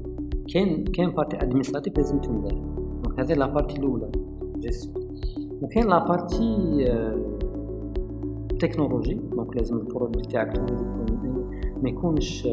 كاين 0.55 0.85
كاين 0.85 1.11
partie 1.11 1.37
administrative 1.37 1.97
لازم 1.97 2.19
تندار 2.19 2.53
donc 3.05 3.21
هذه 3.21 3.33
la 3.33 3.47
partie 3.47 3.77
الاولى 3.77 4.11
gestion 4.59 5.05
وكاين 5.63 5.87
la 5.87 6.09
partie 6.09 6.85
technologie 8.67 9.15
donc 9.15 9.57
لازم 9.57 9.77
ال 9.77 9.83
produit 9.83 10.23
تاعك 10.23 10.59
ما 11.83 11.89
يكونش 11.91 12.49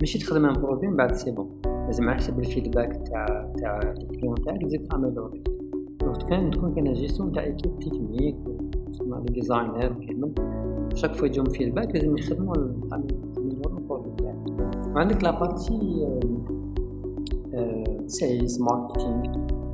ماشي 0.00 0.18
تخدم 0.18 0.44
un 0.44 0.52
produit 0.52 0.88
من 0.88 0.96
بعد 0.96 1.14
c'est 1.14 1.30
bon. 1.30 1.48
لازم 1.64 2.08
على 2.08 2.16
حسب 2.16 2.38
ال 2.38 2.46
feedback 2.46 3.08
تاع 3.08 3.52
تاع 3.58 3.80
ال 3.80 3.88
client 3.88 4.34
تاعك 4.34 4.62
تزيد 4.62 4.88
تعمل 4.88 5.14
donc 5.14 5.48
كان 6.28 6.50
تكون 6.50 6.74
كاين 6.74 6.92
gestion 6.92 7.32
تاع 7.32 7.44
équipe 7.44 7.78
technique 7.78 8.36
تسمى 8.92 9.18
les 9.26 9.32
designers 9.32 9.92
كامل. 10.06 10.32
chaque 10.94 11.14
fois 11.14 11.26
يجيهم 11.26 11.44
feedback 11.44 11.94
لازم 11.94 12.16
يخدموا 12.16 12.54
ال 12.56 12.75
produit 12.75 14.12
تاعك. 14.18 14.36
وعندك 14.94 15.24
la 15.24 15.40
partie 15.40 16.06
sales 18.06 18.62
marketing 18.62 19.22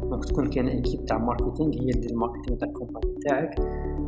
donc 0.03 0.25
تكون 0.25 0.51
كاين 0.51 0.69
équipe 0.69 1.05
تاع 1.05 1.19
marketing 1.19 1.75
هي 1.75 1.91
دير 1.91 2.11
ال 2.11 2.16
marketing 2.16 2.59
تاع 2.59 2.69
ال 2.69 2.75
company 2.75 3.15
تاعك. 3.15 3.55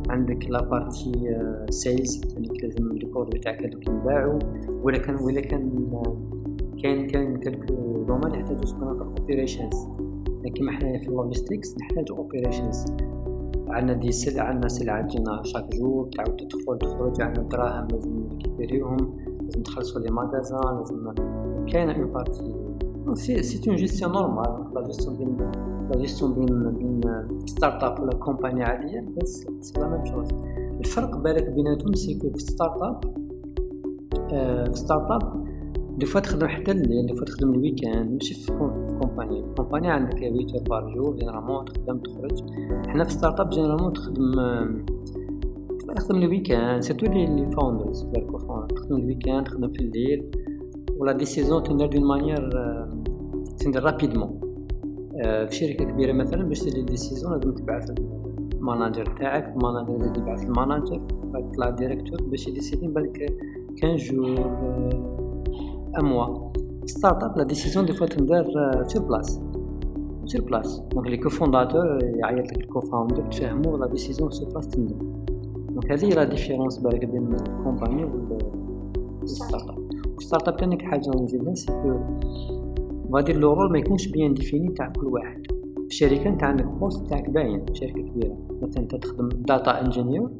عندك 0.09 0.49
la 0.49 0.61
partie 0.63 1.37
sales 1.69 2.21
يعني 2.33 2.47
لازم 2.63 2.93
les 2.93 3.05
produits 3.05 3.39
تاعك 3.39 3.63
هذوك 3.65 3.87
ينباعوا 3.87 4.39
ولا 4.83 4.97
كان 4.97 5.15
ولا 5.15 5.41
كان 5.41 5.87
كاين 6.83 7.07
كاين 7.07 7.37
quelques 7.37 8.03
domaines 8.07 8.33
يحتاجو 8.33 8.65
ce 8.65 8.75
qu'on 8.75 9.01
operations 9.01 9.87
كيما 10.55 10.71
حنايا 10.71 10.99
في 10.99 11.07
ال 11.07 11.14
logistics 11.14 11.77
نحتاجو 11.77 12.15
operations 12.15 12.85
عندنا 13.67 13.93
des 13.93 14.11
سلع 14.11 14.43
عندنا 14.43 14.67
سلعة 14.67 15.07
تجينا 15.07 15.41
chaque 15.43 15.75
jour 15.75 16.09
تعاود 16.17 16.37
تدخل 16.37 16.77
تخرج 16.77 17.21
عندنا 17.21 17.43
دراهم 17.43 17.87
لازم 17.87 18.27
نريكيبيريهم 18.33 19.17
لازم 19.41 19.61
نخلصو 19.61 19.99
les 19.99 20.11
magasins 20.11 20.77
لازم 20.77 21.13
كاينة 21.67 21.95
une 21.95 22.05
partie 22.05 22.53
c'est 23.13 23.43
c'est 23.43 23.69
une 23.69 23.75
gestion 23.75 24.11
normale 24.11 24.73
la 24.75 24.81
gestion 24.87 25.17
بين 25.17 25.37
la 25.89 25.97
gestion 25.97 26.33
بين 26.33 26.71
بين 26.71 27.01
startup 27.45 27.99
ولا 27.99 28.13
company 28.13 28.63
عادية 28.63 29.05
بس 29.17 29.47
c'est 29.59 29.79
la 29.79 29.89
même 29.89 30.05
chose 30.05 30.27
الفرق 30.79 31.17
بالك 31.17 31.49
بيناتهم 31.49 31.93
c'est 31.93 32.19
que 32.19 32.29
في 32.29 32.39
startup 32.39 33.03
في 34.65 34.75
startup 34.75 35.47
des 35.97 36.05
fois 36.05 36.21
تخدم 36.21 36.47
حتى 36.47 36.71
الليل 36.71 37.05
des 37.05 37.15
fois 37.15 37.25
تخدم 37.25 37.49
ال 37.49 37.57
weekend 37.57 38.11
ماشي 38.11 38.33
في 38.33 38.51
company 39.01 39.45
company 39.57 39.87
عندك 39.87 40.19
8 40.19 40.45
heures 40.53 40.63
par 40.69 40.93
jour 40.95 41.15
généralement 41.15 41.65
تخدم 41.65 41.97
تخرج. 41.97 42.43
حنا 42.87 43.03
في 43.03 43.11
startup 43.11 43.49
généralement 43.49 43.93
تخدم 43.93 44.31
تخدم 45.95 46.15
ال 46.15 46.23
weekend 46.23 46.81
surtout 46.81 47.05
les 47.05 47.51
founders 47.51 48.07
تخدم 48.75 48.95
ال 48.95 49.01
weekend 49.01 49.47
تخدم 49.47 49.67
في 49.67 49.79
الليل. 49.79 50.31
و 50.97 51.02
la 51.02 51.11
décision 51.11 51.63
تندير 51.63 51.87
d'une 51.87 52.07
manière 52.07 52.49
تندير 53.59 53.83
rapidement 53.83 54.46
في 55.23 55.47
شركة 55.51 55.85
كبيرة 55.85 56.13
مثلا 56.13 56.43
باش 56.43 56.59
تدير 56.59 56.83
ديسيزون 56.83 57.33
لازم 57.33 57.53
تبعث 57.53 57.91
الماناجر 58.57 59.05
تاعك 59.05 59.55
الماناجر 59.55 59.97
لازم 59.97 60.21
يبعث 60.21 60.43
الماناجر 60.43 61.01
بعد 61.57 61.75
ديريكتور 61.75 62.23
باش 62.23 62.47
يديسيدي 62.47 62.87
بالك 62.87 63.33
15 63.81 64.13
jours 64.13 64.39
un 65.99 66.05
mois 66.05 66.51
startup 66.85 67.37
la 67.37 67.43
décision 67.43 67.85
des 67.85 67.93
fois 67.93 68.07
تندار 68.07 68.45
sur 68.87 69.03
place 69.03 69.41
sur 70.25 70.41
place 70.41 70.79
donc 70.79 71.07
les 71.07 71.17
cofondateurs 71.17 72.03
يعيط 72.03 72.51
لك 72.51 72.57
ال 72.57 72.64
cofounder 72.64 73.31
تفهمو 73.31 73.77
la 73.77 73.87
décision 73.87 74.31
sur 74.31 74.49
place 74.49 74.67
تندار 74.67 74.97
donc 75.69 75.91
هذه 75.91 76.09
la 76.09 76.23
différence 76.23 76.77
بالك 76.77 77.05
بين 77.05 77.33
ال 77.33 77.42
company 77.42 78.03
وال 79.21 79.32
startup 79.32 79.69
وال 79.69 79.77
startup 80.13 80.57
تانيك 80.57 80.81
حاجة 80.81 81.09
نزيدها 81.09 81.53
c'est 81.53 81.71
que 83.07 83.15
غادير 83.15 83.37
لو 83.37 83.55
ما 83.55 83.79
يكونش 83.79 84.07
bien 84.07 84.33
défini 84.33 84.73
تاع 84.73 84.89
كل 84.89 85.07
واحد. 85.07 85.43
في 85.89 85.95
شركه 85.95 86.27
انت 86.27 86.43
عندك 86.43 86.65
poste 86.65 87.09
تاعك 87.09 87.29
باين 87.29 87.65
شركة 87.73 88.01
كبيرة. 88.01 88.37
مثلا 88.61 88.83
انت 88.83 88.95
تخدم 88.95 89.29
data 89.29 89.81
engineer 89.81 90.31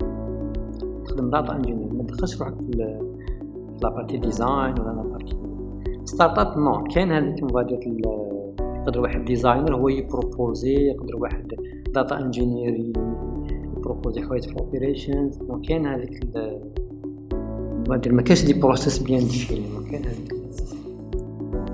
تخدم 1.06 1.30
data 1.30 1.56
engineer 1.56 1.94
ما 1.94 2.04
تدخلش 2.04 2.42
روحك 2.42 2.62
في 2.62 3.00
la 3.84 3.92
partie 3.92 4.18
design 4.18 4.80
ولا 4.80 5.02
la 5.02 5.36
partie 6.06 6.40
startup 6.40 6.58
non 6.58 6.84
كاين 6.84 7.12
هذيك 7.12 7.44
مبادرة 7.44 7.80
يقدر 8.88 9.02
واحد 9.02 9.26
designer 9.26 9.76
هو 9.76 9.90
يبروبوزي 9.90 10.74
يقدر 10.74 11.16
واحد 11.16 11.54
data 11.94 12.20
engineer 12.20 12.94
يبروبوزي 13.78 14.22
حوايج 14.22 14.44
في 14.44 14.52
ال 14.52 14.60
operations 14.60 15.38
donc 15.38 15.66
كاين 15.66 15.86
هذيك 15.86 16.24
مبادر 17.80 18.14
ما 18.14 18.22
كاش 18.22 18.46
des 18.46 18.54
process 18.54 19.00
bien 19.00 19.20
définis 19.20 19.68
ما 19.76 19.92
كاين 19.92 20.06
هذيك 20.06 20.37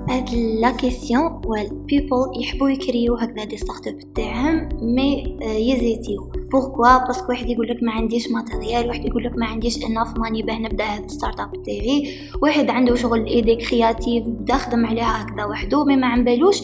هاد 0.08 0.34
la 0.34 0.70
question 0.70 1.40
و 1.46 1.56
ال 1.56 1.67
people 1.67 2.30
يحبوا 2.40 2.70
يكريو 2.70 3.14
هكذا 3.14 3.44
des 3.44 3.56
startups 3.56 4.14
تاعهم 4.14 4.68
mais 4.82 5.38
يزيتيو 5.42 6.32
pourquoi 6.52 7.06
parce 7.06 7.20
que 7.20 7.28
واحد 7.28 7.50
يقول 7.50 7.68
لك 7.68 7.82
ما 7.82 7.92
عنديش 7.92 8.28
matériel 8.30 8.88
واحد 8.88 9.04
يقول 9.04 9.24
لك 9.24 9.38
ما 9.38 9.46
عنديش 9.46 9.84
enough 9.84 10.18
money 10.18 10.42
باه 10.42 10.58
نبدأ 10.58 10.84
هاد 10.84 11.04
ال 11.04 11.40
startup 11.40 11.62
تاعي. 11.62 12.18
واحد 12.42 12.70
عنده 12.70 12.94
شغل 12.94 13.26
idée 13.26 13.56
créative 13.56 14.24
بدا 14.26 14.54
خدم 14.56 14.86
عليها 14.86 15.22
هكذا 15.22 15.44
وحده 15.44 15.84
mais 15.84 15.96
ما 15.96 16.06
عمبالوش. 16.06 16.62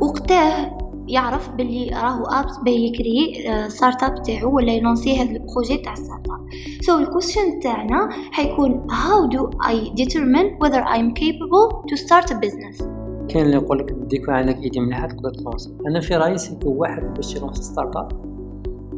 وقتاه 0.00 0.83
يعرف 1.08 1.50
باللي 1.50 1.90
راهو 1.90 2.24
ابس 2.24 2.56
باه 2.64 2.72
يكري 2.72 3.44
startup 3.68 4.22
تاعو 4.22 4.56
ولا 4.56 4.72
يلونسي 4.72 5.16
هذا 5.16 5.30
ال 5.30 5.37
projet 5.37 5.76
تاع 5.76 5.94
startup 5.94 6.28
so 6.28 6.48
ال 6.80 6.98
question 6.98 7.60
تاعنا 7.62 8.08
حيكون 8.10 8.86
how 8.90 9.28
do 9.36 9.40
I 9.66 10.02
determine 10.02 10.48
whether 10.58 10.82
I'm 10.82 11.14
capable 11.14 11.84
to 11.88 11.96
start 11.96 12.30
a 12.30 12.34
business? 12.34 12.84
كاين 13.28 13.46
اللي 13.46 13.56
يقول 13.56 13.78
لك 13.78 13.92
بدي 13.92 14.16
يكون 14.16 14.34
عندك 14.34 14.58
idée 14.58 14.80
مليحه 14.80 15.06
تقدر 15.06 15.30
تلونسي 15.30 15.74
أنا 15.86 16.00
في 16.00 16.16
رأيي 16.16 16.38
c'est 16.38 16.58
que 16.58 16.70
واحد 16.70 17.14
باش 17.14 17.36
يلونسي 17.36 17.62
startup 17.62 18.12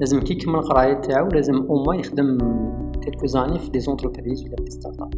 لازم 0.00 0.20
كي 0.20 0.34
يكمل 0.34 0.54
القراية 0.54 0.94
تاعو 0.94 1.28
لازم 1.28 1.54
au 1.54 1.84
moins 1.84 1.96
يخدم 1.96 2.38
quelques 3.04 3.26
années 3.26 3.58
في 3.58 3.70
des 3.70 3.80
entreprises 3.80 4.44
ولا 4.44 4.56
في 4.64 4.70
startup 4.70 5.14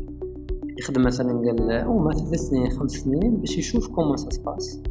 يخدم 0.78 1.02
مثلا 1.02 1.33
قال 1.33 1.71
أو 1.71 1.99
ما 1.99 2.12
ثلاث 2.12 2.40
سنين 2.40 2.71
خمس 2.71 2.92
سنين 2.92 3.37
باش 3.37 3.59
يشوف 3.59 3.88
comment 3.88 4.17
ça 4.17 4.31
se 4.31 4.45
passe 4.45 4.83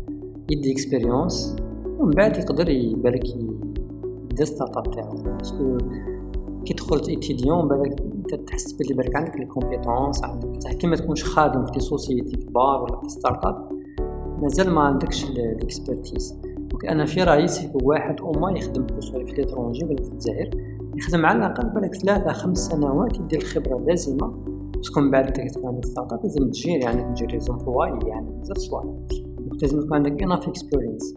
يدي 0.52 0.72
expérience 0.72 1.56
ومن 2.00 2.12
بعد 2.12 2.38
يقدر 2.38 2.70
يبالك 2.70 3.30
يبدا 3.30 4.46
startup 4.46 4.92
تاعو. 4.92 5.16
parce 5.16 5.54
que 5.55 5.78
كي 6.66 6.74
دخلت 6.74 7.10
étudiant 7.10 7.68
بالك 7.68 8.00
تحس 8.48 8.72
بلي 8.72 8.94
بالك 8.94 9.16
عندك 9.16 9.36
les 9.36 9.46
compétences 9.46 10.24
عندك 10.24 10.48
بصح 10.48 10.74
كي 10.74 10.88
ما 10.88 10.96
تكونش 10.96 11.24
خادم 11.24 11.66
في 11.66 11.80
sociétés 11.80 12.38
كبار 12.38 12.84
ولا 12.84 13.02
في 13.02 13.10
startup 13.10 13.70
مازال 14.42 14.70
ما 14.70 14.82
عندكش 14.82 15.30
ال 15.30 15.41
expertise 15.41 16.40
donc 16.58 16.86
أنا 16.86 17.06
في 17.06 17.24
رأيي 17.24 17.48
c'est 17.48 17.68
que 17.68 17.80
واحد 17.84 18.22
au 18.22 18.32
moins 18.32 18.52
يخدم 18.52 18.88
في 18.88 19.34
l'étranger 19.38 19.86
ولا 19.86 20.04
في 20.04 20.10
الجزائر 20.10 20.50
يخدم 20.96 21.26
على 21.26 21.38
الأقل 21.38 21.70
بالك 21.70 21.96
ثلاثة 21.96 22.32
خمس 22.32 22.58
سنوات 22.58 23.20
يدير 23.20 23.42
الخبرة 23.42 23.78
اللازمة 23.78 24.28
parce 24.76 24.91
que 24.91 25.00
من 25.02 25.12
بعد 25.12 25.40
انت 25.40 25.54
تكون 25.54 25.68
عندك 25.68 25.86
startup 25.86 26.20
لازم 26.24 26.50
تجير 26.50 26.80
يعني 26.82 27.14
تجير 27.14 27.32
لي 27.32 27.40
يعني 28.10 28.30
بزاف 28.42 28.58
صوالح. 28.58 28.98
لازم 29.62 29.80
تكون 29.80 29.94
عندك 29.94 30.24
enough 30.24 30.48
experience 30.48 31.16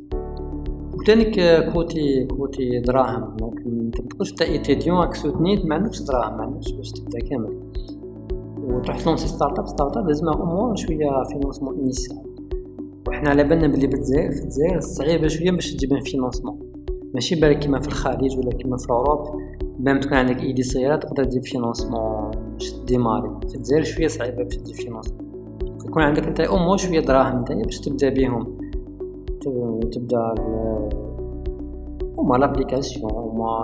وتانيك 1.00 1.40
côté 1.73 2.25
côté 2.25 2.80
دراهم. 2.80 3.37
donc 3.37 3.59
انت 3.66 4.00
متقدرش 4.00 4.33
t'es 4.32 4.44
étudiant 4.44 4.99
راك 4.99 5.14
سوتنيت 5.14 5.64
ما 5.64 5.75
عندكش 5.75 6.02
دراهم 6.02 6.37
ما 6.37 6.42
عندكش 6.42 6.73
باش 6.73 6.90
تبدا 6.90 7.19
كامل. 7.19 7.61
وتروح 8.62 9.00
تلونسي 9.00 9.28
startup 9.28 9.66
startup 9.66 10.06
لازم 10.07 10.28
أو 10.28 10.75
شوية 10.75 11.23
financement 11.23 11.78
initial 11.80 12.18
وحنا 13.09 13.30
على 13.30 13.45
بالنا 13.45 13.66
بلي 13.66 13.87
بالجزائر 13.87 14.33
في 14.33 14.42
الجزائر 14.42 14.80
صعيبة 14.80 15.28
شوية 15.28 15.50
باش 15.50 15.75
تجيب 15.75 16.04
financement 16.04 16.59
ماشي 17.14 17.35
بالك 17.35 17.59
كيما 17.59 17.80
في 17.80 17.88
الخليج 17.88 18.38
ولا 18.38 18.50
كيما 18.50 18.76
في 18.76 18.90
Europe 18.90 19.40
même 19.78 20.00
تكون 20.00 20.14
عندك 20.19 20.42
idée 20.42 20.62
صغيرة 20.62 20.97
تقدر 20.97 21.25
تجيب 21.25 21.42
financement 21.42 22.30
باش 22.52 22.75
démarrer 22.87 23.30
في 23.49 23.54
الجزائر 23.54 23.83
شوية 23.83 24.09
صعيبة 24.09 24.42
باش 24.42 24.57
تجيب 24.57 24.76
financement 24.76 25.30
يكون 25.87 26.02
عندك 26.02 26.26
أنت 26.26 26.40
أو 26.40 26.76
شوية 26.76 27.00
دراهم 27.00 27.40
نتايا 27.40 27.64
باش 27.64 27.80
تبدأ 27.80 28.09
بيهم. 28.09 28.60
تبدأ 29.92 30.35
هما 32.18 32.37
l'application 32.37 33.12
هما 33.12 33.62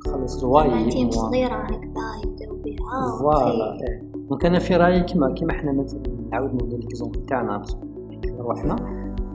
خلص 0.00 0.44
رواية 0.44 1.10
صغيرة 1.10 1.54
هكذا 1.54 2.02
يبداو 2.24 2.56
بها 2.64 3.18
voilà 3.20 3.78
donc 4.28 4.46
أنا 4.46 4.58
في 4.58 4.76
رايي 4.76 5.02
كيما 5.02 5.32
كيما 5.32 5.52
حنا 5.52 5.72
مثلا 5.72 6.02
نعاود 6.30 6.54
نولي 6.54 6.76
l'exemple 6.76 7.22
تاعنا 7.26 7.62
روحنا. 8.38 8.76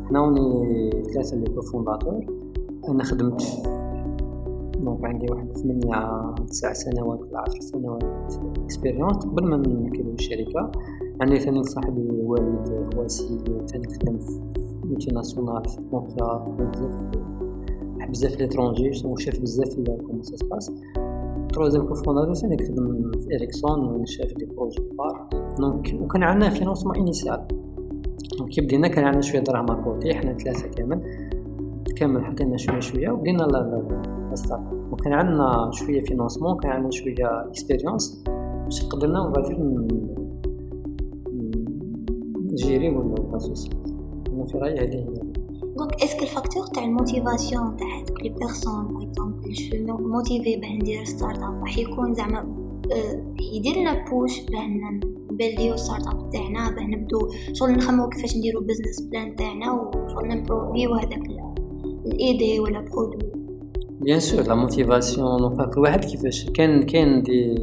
حنا 0.10 0.20
وني 0.22 0.90
ثلاثة 1.14 1.36
les 1.36 1.50
cofondateurs 1.50 2.26
أنا 2.90 3.04
خدمت 3.04 3.44
donc 4.80 5.06
عندي 5.06 5.26
واحد 5.32 5.58
ثمانية 5.58 6.36
تسع 6.50 6.74
سنوات 6.74 7.20
ولا 7.20 7.40
عشر 7.40 7.60
سنوات 7.60 8.04
expérience 8.64 9.18
قبل 9.26 9.50
ما 9.50 9.58
نكلم 9.58 10.14
الشركة. 10.14 10.72
عندي 11.22 11.40
ثاني 11.40 11.64
صاحبي 11.64 12.22
والد 12.24 12.90
هواسي 12.96 13.38
ثاني 13.68 13.88
خدم 13.88 14.20
multinationale 14.88 15.70
في 15.70 15.82
مونتريال 15.92 16.40
بزاف 16.72 17.04
بزاف 18.10 18.40
l'étranger 18.40 18.92
وشاف 19.06 19.40
بزاف 19.42 19.76
comment 19.76 20.24
ça 20.24 20.36
se 20.36 20.45
passe. 20.45 20.72
troisième 21.54 21.88
cofondateur 21.88 22.34
ثاني 22.34 22.58
خدم 22.58 23.12
في 23.12 23.36
إريكسون 23.36 24.06
شاف 24.06 24.34
des 24.34 24.46
projets 24.46 24.80
كبار. 24.80 25.30
donc 25.60 26.02
وكان 26.02 26.24
عندنا 26.24 26.50
financement 26.50 26.96
initial 26.96 27.48
donc 28.38 28.50
كي 28.50 28.62
بدينا 28.62 28.88
كان 28.88 29.04
عندنا 29.04 29.22
شوية 29.22 29.42
دراهم 29.42 29.84
côté 29.84 30.14
حنا 30.14 30.38
ثلاثة 30.38 30.68
كامل. 30.68 31.02
كامل 31.96 32.26
حطينا 32.26 32.58
شوية 32.58 32.80
شوية 32.80 33.10
وبدينا 33.10 33.44
la 33.44 33.92
start 34.34 34.62
وكان 34.92 35.14
عندنا 35.14 35.70
شوية 35.72 36.02
financement 36.02 36.58
كان 36.58 36.72
عندنا 36.72 36.92
شوية 36.92 37.48
expérience 37.48 38.24
باش 38.64 38.86
قدرنا 38.86 39.20
نغادر 39.20 39.58
نجيريو 42.52 43.16
لاسوسيتي 43.34 43.77
أنا 43.77 43.77
في 44.48 44.58
رايي 44.58 44.80
هذه 44.80 44.96
هي 44.96 45.38
donc 45.78 46.04
est-ce 46.04 46.17
que 46.17 46.24
ال 46.24 46.29
facteur 46.29 46.68
تاع 46.68 46.84
ال 46.84 46.92
motivation 46.92 47.78
تاع 47.78 47.88
هذوك 48.00 48.22
les 48.22 48.30
personnes 48.30 48.88
par 48.88 49.04
exemple 49.04 49.56
je 49.56 49.70
suis 49.70 49.98
motivé 49.98 50.56
باه 50.56 50.74
ندير 50.74 51.04
startup 51.04 51.62
راح 51.62 51.78
يكون 51.78 52.14
زعما 52.14 52.68
يدير 53.54 53.76
لنا 53.76 54.06
push 54.10 54.40
باه 54.40 54.68
نبليو 55.32 55.76
startup 55.76 56.30
تاعنا 56.30 56.70
باه 56.70 56.84
نبدو 56.84 57.30
شغل 57.54 57.72
نخمو 57.72 58.10
كيفاش 58.10 58.38
نديرو 58.38 58.62
business 58.62 59.02
plan 59.02 59.36
تاعنا 59.36 59.72
وشغل 59.72 60.28
نبروفيو 60.28 60.94
هذاك 60.94 61.24
ال 62.06 62.16
idée 62.16 62.60
ولا 62.60 62.80
produit 62.80 63.32
bien 64.02 64.20
sûr 64.20 64.42
la 64.42 64.56
motivation 64.56 65.38
donc 65.38 65.74
كل 65.74 65.82
واحد 65.82 66.06
كيفاش 66.06 66.50
كان 66.50 66.84
كاين 66.84 67.24
des 67.24 67.56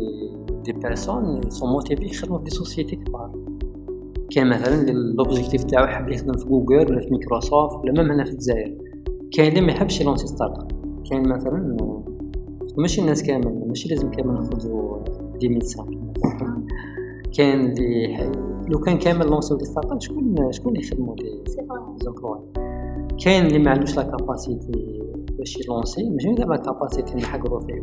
des 0.64 0.72
personnes 0.72 1.50
sont 1.50 1.70
motivées 1.70 2.06
يخدموا 2.06 2.38
في 2.38 2.50
sociétés 2.50 2.96
كبار 2.96 3.43
كاين 4.34 4.46
مثلا 4.46 4.90
l'objectif 4.90 5.64
تاعو 5.64 5.86
حاب 5.86 6.08
يخدم 6.08 6.32
في 6.32 6.44
جوجل 6.44 6.76
ولا 6.76 7.00
في 7.00 7.10
مايكروسوفت 7.10 7.76
ولا 7.76 8.02
même 8.02 8.12
هنا 8.12 8.24
في 8.24 8.30
الجزائر. 8.30 8.78
كاين 9.32 9.48
اللي 9.48 9.60
ما 9.60 9.72
يحبش 9.72 10.00
يلونسي 10.00 10.26
startup. 10.26 10.70
كاين 11.10 11.28
مثلا 11.28 11.76
ماشي 12.76 13.00
الناس 13.00 13.22
كامل 13.22 13.68
ماشي 13.68 13.88
لازم 13.88 14.10
كامل 14.10 14.34
ناخذوا 14.34 14.98
des 15.40 15.48
médecins 15.48 16.12
كاين 17.36 17.60
اللي 17.60 18.16
لو 18.68 18.78
كان 18.78 18.98
كامل 18.98 19.26
لونسيو 19.26 19.56
des 19.56 19.64
startups 19.64 20.00
شكون 20.00 20.52
شكون 20.52 20.76
يخدموا 20.76 21.16
les 21.16 21.44
les 22.04 22.14
employés 22.14 22.40
كاين 23.24 23.46
اللي 23.46 23.58
ما 23.58 23.70
عندوش 23.70 23.96
la 23.96 24.02
capacité 24.02 25.02
باش 25.38 25.58
يلونسي 25.60 26.10
ماشي 26.10 26.34
دابا 26.34 26.56
capacité 26.56 27.14
نحقرو 27.14 27.60
فيه 27.60 27.82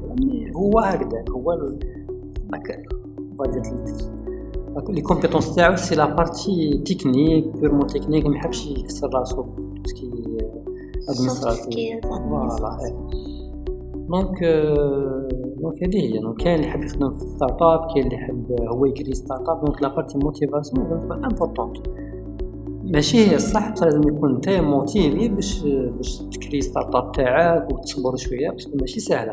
هو 0.56 0.80
هكذا 0.80 1.23
هو 1.30 1.78
داك 2.52 4.20
les 4.89 5.01
compétences 5.01 5.56
تاعو 5.55 5.75
c'est 5.75 5.95
la 5.95 6.15
partie 6.15 6.82
technique 6.86 7.47
purement 7.47 7.88
technique 7.88 8.25
ما 8.25 8.36
يحبش 8.36 8.67
يكسر 8.67 9.10
راسو 9.13 9.43
parce 9.43 9.86
que 9.86 10.12
administratif 11.10 12.06
voilà 12.06 12.77
donc 14.10 14.43
donc 15.58 15.84
هذه 15.84 15.97
هي 15.97 16.19
donc 16.19 16.38
كاين 16.38 16.55
اللي 16.55 16.67
يحب 16.67 16.84
يخدم 16.84 17.17
في 17.17 17.25
startup 17.25 17.93
كاين 17.93 18.05
اللي 18.05 18.15
يحب 18.15 18.45
هو 18.51 18.86
يكري 18.86 19.13
startup 19.13 19.65
donc 19.65 19.82
la 19.82 19.95
partie 19.95 20.17
motivation 20.17 20.86
importante 21.12 21.77
ماشي 22.84 23.17
هي 23.17 23.36
الصح 23.36 23.73
لازم 23.81 24.01
يكون 24.07 24.36
انت 24.36 24.49
motivé 24.49 25.27
باش 25.27 25.63
باش 25.63 26.17
تكري 26.17 26.62
startup 26.62 27.12
تاعك 27.12 27.73
وتصبر 27.73 28.15
شوية 28.15 28.49
parce 28.49 28.67
que 28.67 28.77
ماشي 28.77 28.99
سهله 28.99 29.31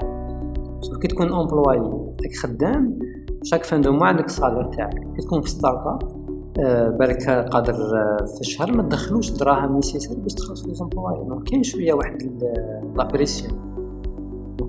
parce 0.77 0.90
que 0.90 0.99
كي 0.98 1.09
تكون 1.09 1.33
employé 1.33 2.08
راك 2.22 2.37
خدام 2.37 2.98
chaque 3.42 3.64
fin 3.64 3.81
du 3.81 3.92
mois 3.92 4.07
عندك 4.07 4.31
salaire 4.31 4.64
تاعك 4.64 4.94
كي 5.16 5.22
تكون 5.22 5.40
في 5.42 5.50
startup 5.51 6.29
آه 6.61 6.88
بالك 6.88 7.31
قادر 7.31 7.74
آه 7.74 8.24
في 8.24 8.40
الشهر 8.40 8.72
ما 8.72 8.83
تدخلوش 8.83 9.31
دراهم 9.31 9.76
nécessaire 9.77 10.18
باش 10.18 10.35
تخلص 10.35 10.66
les 10.66 10.75
employés 10.75 11.42
كاين 11.46 11.62
شوية 11.62 11.92
واحد 11.92 12.42
la 12.97 13.05
pression 13.05 13.68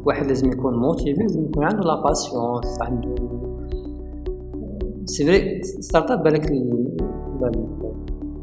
واحد 0.06 0.28
لازم 0.28 0.52
يكون 0.52 0.78
motivé 0.78 1.22
لازم 1.22 1.46
يكون 1.46 1.64
عنده 1.64 1.82
la 1.82 2.02
passion 2.02 2.62
عنده 2.82 3.16
c'est 5.06 5.26
vrai 5.26 5.64
startup 5.64 6.24
بالك 6.24 6.52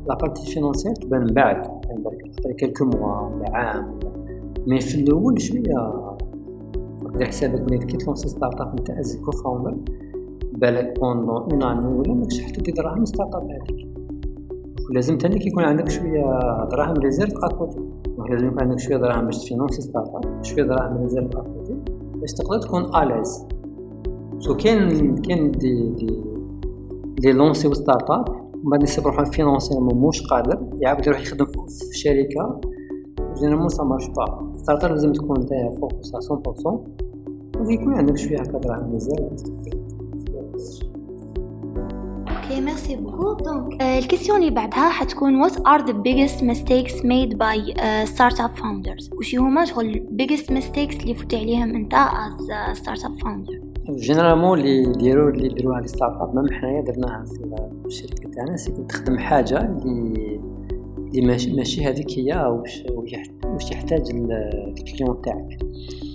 la 0.09 0.20
partie 0.20 0.53
financière 0.53 0.95
تبان 0.95 1.21
من 1.21 1.35
بعد. 1.35 1.63
تبان 1.63 2.03
بالك 2.03 2.57
quelques 2.57 2.85
mois 2.85 3.21
ولا 3.21 3.57
عام 3.57 3.99
mais 4.67 4.81
في 4.81 5.01
الأول 5.01 5.41
شوية 5.41 6.06
دير 7.17 7.27
حسابك 7.27 7.61
بلي 7.61 7.79
كي 7.79 7.97
تلونسي 7.97 8.29
startup 8.29 8.81
نتا 8.81 9.01
as 9.01 9.17
co-founder 9.17 9.77
بالك 10.53 11.01
pendant 11.01 11.53
une 11.53 11.63
année 11.63 11.87
ولا 11.87 12.15
ماكش 12.15 12.41
حتى 12.41 12.61
دي 12.61 12.73
دراهم 12.73 13.05
startup 13.05 13.43
هذيك 13.43 13.89
ولازم 14.91 15.19
تاني 15.19 15.47
يكون 15.47 15.65
عندك 15.65 15.89
شوية 15.89 16.23
دراهم 16.71 16.97
réserve 16.97 17.33
à 17.45 17.52
côté 17.52 17.81
لازم 18.31 18.47
يكون 18.47 18.61
عندك 18.61 18.79
شوية 18.79 18.97
دراهم 18.97 19.25
باش 19.27 19.39
تفينونسي 19.39 19.83
startup 19.83 20.45
شوية 20.45 20.63
دراهم 20.65 21.03
réserve 21.03 21.37
à 21.37 21.45
côté 21.45 21.77
باش 22.21 22.33
تقدر 22.33 22.59
تكون 22.59 22.97
à 22.97 23.04
l'aise 23.04 23.47
so 24.39 24.57
كاين 24.57 25.15
كاين 25.15 25.53
دي 25.53 25.91
دي 25.91 26.23
دي 27.19 27.33
لونسي 27.33 27.75
startup 27.75 28.29
من 28.65 28.71
بعد 28.71 28.83
يصيب 28.83 29.07
روحو 29.07 29.25
financièrement 29.25 29.95
موش 29.95 30.23
قادر 30.23 30.59
يعاود 30.81 31.07
يروح 31.07 31.21
يخدم 31.21 31.47
في 31.47 31.99
شركة. 31.99 32.61
généralement 33.37 33.69
ça 33.69 33.83
marche 33.83 34.09
pas 34.09 34.53
startup 34.57 34.85
لازم 34.85 35.13
تكون 35.13 35.41
نتايا 35.41 35.71
focus 35.71 36.15
على 36.15 36.43
100% 36.43 37.06
ويكون 37.61 37.95
عندك 37.95 38.17
شوية 38.17 38.41
هكا 38.41 38.59
دراهم 38.59 38.95
مزيان 38.95 39.37
OK 42.47 42.61
merci 42.61 42.97
beaucoup 42.97 43.33
donc 43.33 43.83
la 43.83 43.94
question 43.94 44.39
اللي 44.39 44.51
بعدها 44.51 44.89
حتكون 44.89 45.49
what 45.49 45.53
are 45.53 45.83
the 45.83 45.93
biggest 45.93 46.43
mistakes 46.43 46.95
made 47.03 47.37
by 47.37 47.57
uh, 47.57 48.07
startup 48.15 48.59
founders 48.59 49.13
وش 49.19 49.35
هما 49.35 49.65
شغل 49.65 50.07
biggest 50.23 50.47
mistakes 50.53 51.01
اللي 51.01 51.15
فوت 51.15 51.35
عليهم 51.35 51.75
انت 51.75 51.95
as 51.95 52.43
a 52.43 52.79
startup 52.79 53.25
founder 53.25 53.67
généralement 53.91 54.59
اللي 54.59 54.83
يديروا 54.83 55.31
اللي 55.31 55.47
يديروها 55.47 55.81
les 55.81 55.89
startups 55.89 56.35
même 56.35 56.53
حنايا 56.53 56.81
درناها 56.81 57.25
في 57.25 57.87
الشركة 57.87 58.31
تاعنا 58.31 58.57
c'est 58.57 58.73
تخدم 58.89 59.19
حاجة 59.19 59.61
اللي 59.61 60.41
اللي 61.09 61.27
ماشي 61.27 61.53
ماشي 61.53 61.85
هذيك 61.85 62.19
هي 62.19 62.47
واش 62.47 62.85
واش 63.45 63.71
يحتاج 63.71 64.11
ال 64.11 64.27
client 64.27 65.23
تاعك 65.23 65.59
آه، 65.63 66.06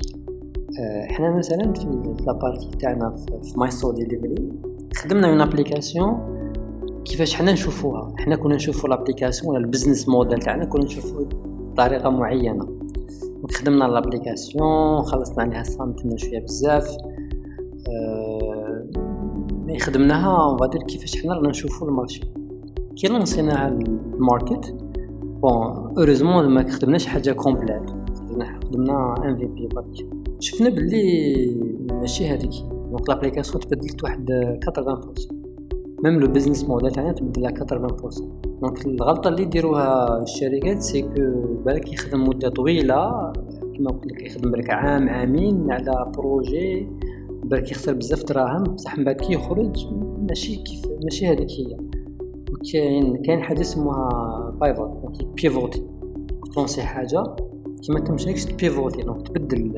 حنا 1.07 1.37
مثلا 1.37 1.73
في 1.73 1.85
la 2.27 2.38
partie 2.38 2.69
تاعنا 2.79 3.15
في 3.43 3.59
My 3.59 3.71
So 3.71 3.91
Delivery 3.91 4.49
خدمنا 4.95 5.29
une 5.29 5.41
application 5.41 6.41
كيفاش 7.05 7.35
حنا 7.35 7.51
نشوفوها. 7.51 8.13
حنا 8.17 8.35
كنا 8.35 8.55
نشوفو 8.55 8.87
l'application 8.87 9.55
ولا 9.55 9.65
ال 9.65 9.70
business 9.70 10.09
model 10.09 10.39
تاعنا 10.39 10.65
كنا 10.65 10.85
نشوفو 10.85 11.25
بطريقة 11.73 12.09
معينة. 12.09 12.67
وخدمنا 13.43 13.83
l'application 13.83 15.01
خلصنا 15.01 15.43
عليها 15.43 15.63
صامتنا 15.63 16.17
شوية 16.17 16.39
بزاف. 16.39 16.97
mais 19.51 19.79
خدمناها 19.79 20.45
وغادير 20.45 20.83
كيفاش 20.83 21.21
حنا 21.21 21.33
رانا 21.33 21.49
نشوفو 21.49 21.85
ال 21.85 21.90
marché. 21.90 22.21
كي 22.95 23.07
لونسيناها 23.07 23.67
ال 23.67 23.82
market 23.82 24.75
bon 25.21 25.93
heureusement 25.97 26.49
ما 26.49 26.71
خدمناش 26.71 27.05
حاجة 27.05 27.31
complète 27.31 27.89
خدمنا 28.63 29.15
MVP 29.25 29.69
شفنا 30.41 30.69
بلي 30.69 31.55
ماشي 31.91 32.27
هذيك 32.27 32.51
donc 32.91 33.09
l'application 33.09 33.59
تبدلت 33.59 34.03
واحد 34.03 34.31
80% 34.65 35.33
même 36.03 36.19
le 36.19 36.27
business 36.27 36.63
model 36.63 36.91
تاعنا 36.91 37.11
تبدل 37.11 37.49
80% 37.49 38.23
donc 38.61 38.85
الغلطه 38.85 39.27
اللي 39.27 39.41
يديروها 39.41 40.21
الشركات 40.23 40.81
c'est 40.81 41.01
que 41.01 41.11
بالك 41.65 41.93
يخدم 41.93 42.27
مده 42.27 42.49
طويله 42.49 43.33
كما 43.77 43.91
قلت 43.91 44.05
لك 44.05 44.21
يخدم 44.21 44.51
بالك 44.51 44.69
عام 44.69 45.09
عامين 45.09 45.71
على 45.71 46.11
projet 46.17 46.87
بالك 47.43 47.71
يخسر 47.71 47.93
بزاف 47.93 48.23
دراهم 48.23 48.63
بصح 48.63 48.97
من 48.97 49.03
بعد 49.03 49.15
كي 49.15 49.33
يخرج 49.33 49.87
ماشي 50.27 50.55
كيف 50.55 50.85
ماشي 51.03 51.27
هذيك 51.27 51.51
هي 51.51 51.77
كاين 52.73 53.17
كاين 53.17 53.41
حاجة 53.41 53.61
اسمها 53.61 54.09
pivot 54.61 54.89
donc 54.89 55.33
بيفوتي 55.35 55.87
تلونسي 56.53 56.81
حاجة 56.81 57.35
كي 57.81 57.91
ما 57.91 57.99
تمشيكش 57.99 58.45
تبيفوتي 58.45 59.01
donc 59.01 59.27
تبدل 59.27 59.71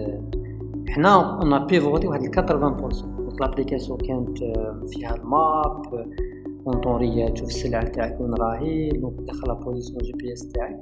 حنا 0.93 1.41
أنا 1.41 1.65
بيفوتي 1.65 2.07
واحد 2.07 2.21
80% 2.21 2.41
donc 2.41 3.41
l'application 3.41 3.97
كانت 3.97 4.37
فيها 4.87 5.15
ال 5.15 5.38
map 5.38 6.07
en 6.67 6.79
temps 6.79 7.07
réel 7.07 7.29
تشوف 7.29 7.47
السلعة 7.47 7.87
تاعك 7.87 8.21
وين 8.21 8.33
راهي 8.33 8.89
donc 8.89 9.19
تدخل 9.19 9.55
position 9.55 9.97
GPS 9.97 10.47
تاعك. 10.47 10.79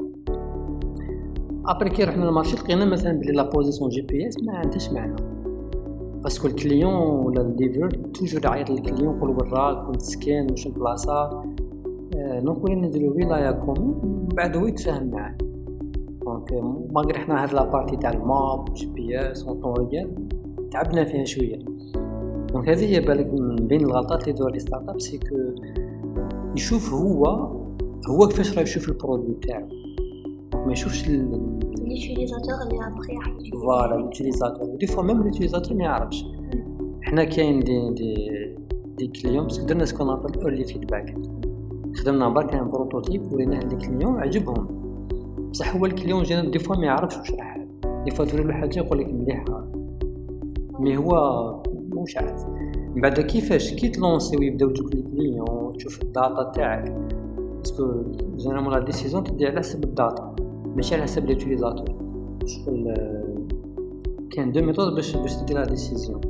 après 1.67 1.89
كي 1.89 2.03
رحنا 2.03 2.25
لل 2.25 2.33
marché 2.33 2.55
لقينا 2.55 2.85
مثلا 2.85 3.11
بلي 3.11 3.31
la 3.31 3.49
position 3.49 3.89
GPS 3.89 4.43
ما 4.43 4.53
عندهاش 4.53 4.91
معنى. 4.91 5.15
parce 6.23 6.38
que 6.38 6.47
ال 6.47 6.54
client 6.54 6.93
ولا 6.93 7.41
ال 7.41 7.47
livreur 7.47 7.89
toujours 7.89 8.45
يعيط 8.45 8.69
لل 8.69 8.81
client 8.81 9.17
يقول 9.17 9.29
وراك 9.29 9.87
كنت 9.87 10.01
سكان 10.01 10.51
واش 10.51 10.67
البلاصة؟ 10.67 11.43
donc 12.43 12.63
ولينا 12.63 12.87
نديرو؟ 12.87 13.13
ولاية 13.13 13.51
commune 13.51 14.01
من 14.03 14.35
بعد 14.35 14.57
هو 14.57 14.67
يتفاهم 14.67 15.11
معاه. 15.11 15.37
donc 16.39 16.63
malgré 16.91 17.19
حنا 17.19 17.43
هاد 17.43 17.53
la 17.53 17.64
partie 17.64 17.97
تاع 17.97 18.11
ال 18.11 18.27
map 18.27 18.73
GPS 18.73 19.43
en 19.43 19.56
temps 19.56 19.89
réel 19.89 20.15
تعبنا 20.71 21.05
فيها 21.05 21.25
شوية. 21.25 21.59
donc 22.53 22.69
هذه 22.69 22.85
هي 22.85 22.99
بالك 22.99 23.33
من 23.33 23.55
بين 23.55 23.81
الغلطات 23.81 24.23
اللي 24.23 24.39
دور 24.39 24.51
les 24.51 24.59
startups 24.59 25.01
c'est 25.01 25.17
que 25.17 25.35
يشوف 26.55 26.93
هو 26.93 27.25
هو 28.09 28.27
كيفاش 28.27 28.57
راه 28.57 28.63
يشوف 28.63 28.89
ال 28.89 28.95
produit 28.95 29.35
تاعو. 29.35 29.67
ما 30.65 30.71
يشوفش 30.71 31.07
l'utilisateur 31.07 32.53
اللي 32.63 32.87
ابخي 32.87 33.13
راح 33.13 33.33
voilà 33.63 33.95
l'utilisateur 33.95 34.75
des 34.75 34.87
fois 34.87 35.03
même 35.03 35.23
l'utilisateur 35.23 35.77
ما 35.77 35.83
يعرفش 35.83 36.25
حنا 37.01 37.23
كاين 37.23 37.59
des 37.59 37.89
des 37.89 38.15
des 38.97 39.07
clients 39.07 39.43
parce 39.43 39.57
que 39.57 39.65
درنا 39.65 39.85
ce 39.85 39.92
qu'on 39.92 40.09
appelle 40.09 40.41
early 40.41 40.63
feedback 40.63 41.15
خدمنا 41.95 42.29
برك 42.29 42.53
un 42.53 42.69
prototype 42.69 43.33
وريناه 43.33 43.59
les 43.59 43.75
clients 43.75 44.19
عجبهم 44.19 44.80
بصح 45.51 45.75
هو 45.75 45.85
ال 45.85 45.90
client 45.90 46.23
جينا 46.23 46.49
des 46.49 46.59
fois 46.59 46.75
ما 46.75 46.85
يعرفش 46.85 47.17
واش 47.17 47.31
راح 47.31 47.57
des 48.05 48.11
fois 48.11 48.25
تقول 48.25 48.47
له 48.47 48.53
حاجة 48.53 48.79
يقول 48.79 48.99
لك 48.99 49.13
مليحة. 49.13 49.67
mais 50.79 50.97
هو 50.97 51.63
مش 51.93 52.17
عارف. 52.17 52.45
من 52.95 53.01
بعد 53.01 53.19
كيفاش؟ 53.19 53.73
كي 53.73 53.89
تلونسي 53.89 54.37
ويبداو 54.37 54.69
يجوك 54.69 54.95
les 54.95 55.01
clients 55.01 55.73
تشوف 55.77 56.01
ال 56.01 56.11
data 56.11 56.51
تاعك. 56.55 56.91
parce 57.57 57.86
que 57.86 58.03
généralement 58.37 58.73
la 58.73 58.79
décision 58.79 59.23
تدي 59.23 59.47
على 59.47 59.59
حسب 59.59 59.83
ال 59.83 59.92
data. 59.92 60.35
ماشي 60.75 60.95
على 60.95 61.03
حسب 61.03 61.25
l'utilisateur. 61.25 61.95
شغل 62.45 62.93
كاين 64.31 64.51
deux 64.51 64.61
méthodes 64.61 64.95
باش 64.95 65.17
باش 65.17 65.35
تدي 65.35 65.53
la 65.53 65.65
décision. 65.65 66.21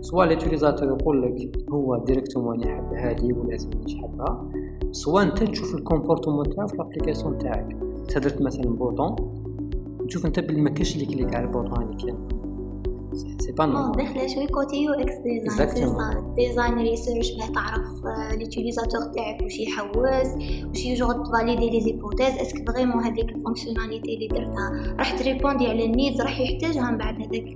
soit 0.00 0.24
l'utilisateur 0.24 0.88
يقول 0.88 1.22
لك 1.22 1.58
هو 1.70 2.04
directement 2.06 2.60
يحب 2.60 2.94
هادي 2.94 3.32
ولا 3.32 3.58
مانيش 3.74 3.96
حابها 3.96 4.50
soit 4.92 5.22
انت 5.22 5.42
تشوف 5.42 5.74
ال 5.74 5.80
comportement 5.80 6.50
تاعو 6.50 6.66
في 6.66 6.76
l'application 6.76 7.38
تاعك. 7.38 7.76
درت 8.12 8.42
مثلا 8.42 8.64
bouton 8.64 9.16
تشوف 10.08 10.26
انت 10.26 10.40
بلي 10.40 10.60
ما 10.60 10.70
كاينش 10.70 10.94
اللي 10.94 11.06
كليك 11.06 11.34
على 11.34 11.44
ال 11.44 11.51
bouton 11.51 11.96
كاين 11.96 12.34
c'est 13.14 13.52
pas 13.52 13.66
normal 13.66 13.96
داخله 13.96 14.26
شوي 14.26 14.46
côté 14.46 14.76
UX 14.76 15.14
design 15.14 16.34
design 16.34 16.74
research 16.74 17.30
باه 17.32 17.46
تعرف 17.46 18.04
l'utilisateur 18.38 19.02
تاعك 19.02 19.42
واش 19.42 19.58
يحوس 19.58 20.28
واش 20.68 20.84
يجو 20.84 21.12
تفاليدي 21.12 21.70
les 21.70 21.80
hypothèses 21.80 22.34
est-ce 22.38 22.59
que 22.59 22.70
vraiment 22.70 23.04
هذيك 23.04 23.28
ال 23.28 23.34
fonctionnalité 23.34 24.14
اللي 24.14 24.28
درتها 24.28 24.94
راح 24.98 25.18
تريبوندي 25.18 25.66
على 25.66 25.84
ال 25.84 25.90
needs 25.90 26.20
راح 26.20 26.40
يحتاجها 26.40 26.90
من 26.90 26.98
بعد 26.98 27.14
هذاك 27.14 27.54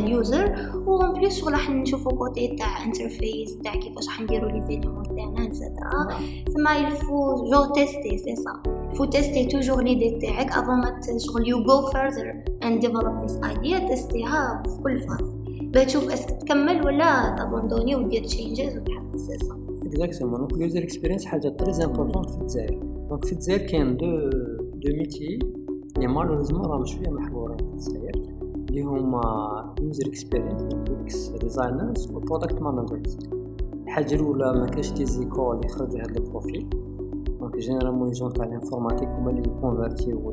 ال 0.00 0.12
user. 0.12 0.72
و 0.86 1.02
en 1.02 1.12
plus 1.12 1.44
راح 1.44 1.70
نشوفو 1.70 2.10
côté 2.10 2.56
تاع 2.56 2.84
interface 2.84 3.58
تاع 3.58 3.72
كيفاش 3.74 4.06
راح 4.06 4.20
نديرو 4.20 4.48
les 4.48 4.64
éléments 4.66 5.03
تاعنا 5.16 5.46
et 5.46 5.62
cetera 5.62 6.08
ثم 6.54 6.84
il 6.84 7.04
faut 7.04 7.44
toujours 7.44 7.72
tester 7.74 8.18
c'est 8.18 8.36
ça 8.36 8.62
faut 8.94 9.06
tester 9.06 9.44
toujours 9.54 9.80
l'idée 9.80 10.20
تاعك 10.20 10.50
avant 10.50 10.84
ما 10.84 11.00
تشغل 11.00 11.44
you 11.44 11.58
go 11.66 11.90
further 11.92 12.28
and 12.64 12.80
develop 12.86 13.26
this 13.26 13.36
idea 13.52 13.90
تستيها 13.90 14.62
في 14.62 14.82
كل 14.82 15.00
phase 15.00 15.34
باش 15.60 15.86
تشوف 15.86 16.12
est-ce 16.12 16.24
que 16.24 16.30
تكمل 16.30 16.86
ولا 16.86 17.36
تابوندوني 17.38 17.96
ودير 17.96 18.24
changes 18.24 18.76
وتحب 18.76 19.16
سا 19.16 19.64
اكزاكتومون 19.86 20.38
دونك 20.38 20.52
اليوزر 20.52 20.82
اكسبيرينس 20.82 21.24
حاجة 21.24 21.48
très 21.48 21.84
importante 21.84 22.22
في 22.22 22.38
الجزائر 22.38 22.78
donc 23.08 23.24
في 23.24 23.32
الجزائر 23.32 23.66
كاين 23.66 23.96
deux 23.96 24.30
deux 24.74 24.96
métiers 24.96 25.38
لي 25.98 26.06
malheureusement 26.06 26.66
راهم 26.66 26.84
شوية 26.84 27.10
محظورين 27.10 27.56
في 27.56 27.64
الجزائر 27.64 28.34
اللي 28.68 28.82
هما 28.82 29.74
user 29.80 30.06
experience 30.06 30.62
UX 31.00 31.28
designers 31.28 32.10
و 32.10 32.18
product 32.18 32.62
managers 32.62 33.18
الحاجة 33.94 34.14
الاولى 34.14 34.52
ما 34.52 34.66
des 34.66 35.04
écoles 35.06 35.60
يخرجوا 35.64 36.00
هاد 36.00 36.16
ال 36.16 36.22
profil. 36.22 36.68
donc 37.40 37.56
généralement 37.56 38.08
les 38.08 38.14
gens 38.14 38.32
تاع 38.32 38.44
ال 38.44 38.49
informatique 38.49 39.08
هما 39.08 39.30
اللي 39.30 39.42
يكونفرتيو 39.42 40.30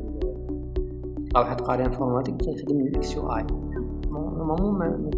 أو 1.36 1.40
واحد 1.40 1.60
قاري 1.60 1.86
informatique 1.86 2.36
كيخدم 2.36 2.80
UX 2.80 3.16
UI. 3.16 3.22
normalement 3.22 5.10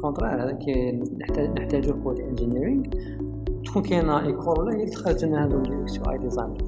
contraire 0.00 0.42
هذا 0.42 0.52
كي 0.52 0.92
نحتاج 0.92 1.48
نحتاجو 1.48 2.02
code 2.02 2.20
engineering 2.20 2.82
تكون 3.64 3.82
كاينة 3.82 4.26
école 4.26 4.60
ولا 4.60 4.72
هي 4.72 4.76
اللي 4.76 4.90
تخرج 4.90 5.24
لنا 5.24 5.44
هادو 5.44 5.58
ال 5.58 5.82
UX 5.82 5.96
UI 5.96 6.02
designer 6.10 6.58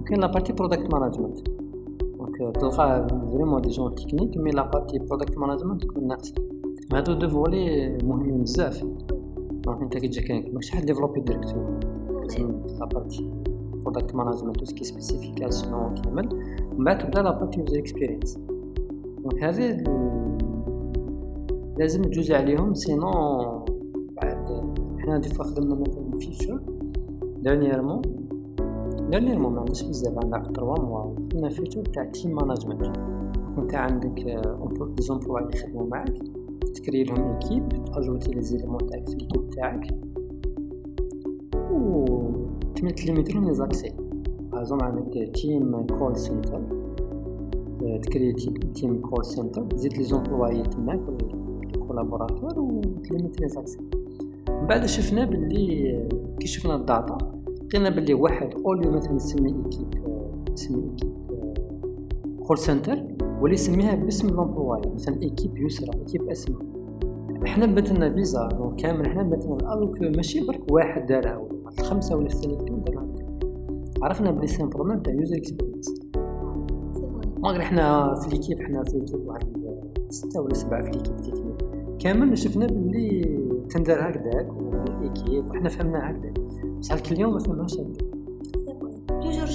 وكاين 0.00 0.20
la 0.20 0.28
partie 0.28 0.52
product 0.52 0.94
management 0.94 1.38
donc 2.18 2.56
تلقى 2.56 3.08
vraiment 3.32 3.68
des 3.68 3.79
gens 3.79 3.94
techniques 3.94 4.36
mais 4.36 4.50
la 4.50 4.62
partie 4.62 4.98
product 4.98 5.38
management 5.38 5.82
تكون 5.82 6.06
ناقصة. 6.06 6.34
هادو 6.92 7.12
deux 7.12 7.28
volets 7.28 7.98
مهمين 8.04 8.42
بزاف. 8.42 8.84
donc 9.68 9.82
انت 9.82 9.98
كي 9.98 10.08
تجيك 10.08 10.30
ماكش 10.30 10.70
حد 10.70 10.86
développer 10.86 11.20
directement 11.20 11.80
la 12.80 12.92
partie 12.92 13.30
product 13.72 14.14
management 14.14 14.62
و 14.62 14.66
ce 14.66 14.73
qui 14.73 14.84
spécification 14.84 15.94
كامل 15.94 16.28
ومن 16.72 16.84
بعد 16.84 16.98
تبدا 16.98 17.22
la 17.22 17.31
partie 17.31 17.60
user 17.60 17.78
experience 17.78 18.38
donc 19.18 19.44
هذه 19.44 19.84
لازم 21.78 22.02
تجوز 22.02 22.32
عليهم 22.32 22.74
sinon 22.74 23.10
بعد 24.22 24.46
حنا 24.98 25.18
des 25.18 25.28
fois 25.28 25.44
خدمنا 25.44 25.74
مثلا 25.74 26.18
feature 26.18 26.60
dernièrement 27.42 28.02
dernièrement 29.10 29.52
ما 29.52 29.58
عندناش 29.58 29.82
بزاف 29.82 30.18
عندنا 30.24 30.52
trois 30.52 30.80
mois 30.80 31.14
خدمنا 31.16 31.48
feature 31.48 31.82
تاع 31.82 32.04
team 32.04 32.34
management 32.34 32.96
انت 33.58 33.74
عندك 33.74 34.40
des 34.96 35.02
employés 35.02 35.44
يخدمو 35.54 35.86
معاك 35.86 36.37
تكري 36.74 37.04
لهم 37.04 37.34
équipe 37.34 37.68
تاجوتي 37.94 38.32
les 38.32 38.42
éléments 38.42 38.86
تاعك 38.86 39.08
في 39.08 39.14
ال 39.14 39.19
équipe 39.19 39.50
تاعك 39.50 39.94
و 41.72 42.04
تمي 42.76 42.92
تليميتي 42.92 43.32
لهم 43.32 43.44
les 43.44 43.54
accès 43.54 43.92
par 44.52 44.84
عندك 44.84 45.30
team 45.34 45.86
call 45.86 46.16
center 46.16 46.60
تكري 48.02 48.32
team 48.74 49.00
call 49.00 49.24
center 49.24 49.62
تزيد 49.62 49.96
les 49.96 50.04
employés 50.04 50.62
تماك 50.62 51.00
ال 51.74 51.80
collaborateurs 51.80 52.60
و 52.60 52.80
تليميتي 52.80 53.42
les 53.42 53.48
accès 53.48 53.78
من 54.48 54.66
بعد 54.66 54.86
شفنا 54.86 55.24
بلي 55.24 56.08
كي 56.40 56.46
شفنا 56.46 56.76
ال 56.76 56.84
data 56.84 57.18
لقينا 57.64 57.90
بلي 57.90 58.14
واحد 58.14 58.54
اوليو 58.66 58.90
مثلا 58.90 59.16
يسمي 59.16 59.48
équipe 59.48 59.94
يسمي 60.52 60.82
équipe 60.84 61.18
call 62.46 62.58
center 62.58 63.17
ولا 63.40 63.52
يسميها 63.52 63.94
باسم 63.94 64.28
l'employé 64.28 64.80
مثلا 64.94 65.22
équipe 65.22 65.58
يسرى 65.58 65.90
équipe 65.98 66.30
اسماء 66.30 66.62
حنا 67.44 67.66
باتنا 67.66 68.08
bizarre 68.08 68.74
كامل 68.78 69.08
حنا 69.08 69.22
باتنا 69.22 69.74
الوك 69.74 70.00
ماشي 70.00 70.46
برك 70.46 70.72
واحد 70.72 71.06
دارها 71.06 71.36
ولا 71.36 72.28
ستة 72.28 72.50
اللي 72.50 72.80
داروا 72.86 73.08
عرفنا 74.02 74.30
بلي 74.30 74.46
c'est 74.46 74.66
problème 74.66 75.02
تاع 75.02 75.14
user 75.14 75.36
experience 75.36 76.00
malgré 77.38 77.64
حنا 77.64 78.14
في 78.14 78.30
l'équipe 78.30 78.62
حنا 78.62 78.84
في 78.84 78.98
l'équipe 78.98 79.26
واحد 79.26 79.46
ستة 80.08 80.40
ولا 80.40 80.54
سبعة 80.54 80.82
في 80.82 80.90
l'équipe 80.90 81.16
technique 81.16 81.68
كامل 81.98 82.38
شفنا 82.38 82.66
بلي 82.66 83.38
تندار 83.70 84.10
هكذاك 84.10 84.48
وحنا 85.50 85.68
فهمنا 85.68 86.10
هكذاك. 86.10 86.40
بصح 86.78 86.94
الكليون 86.94 87.32
ما 87.32 87.38
فهمناش 87.38 87.74
هكذاك. 87.74 88.07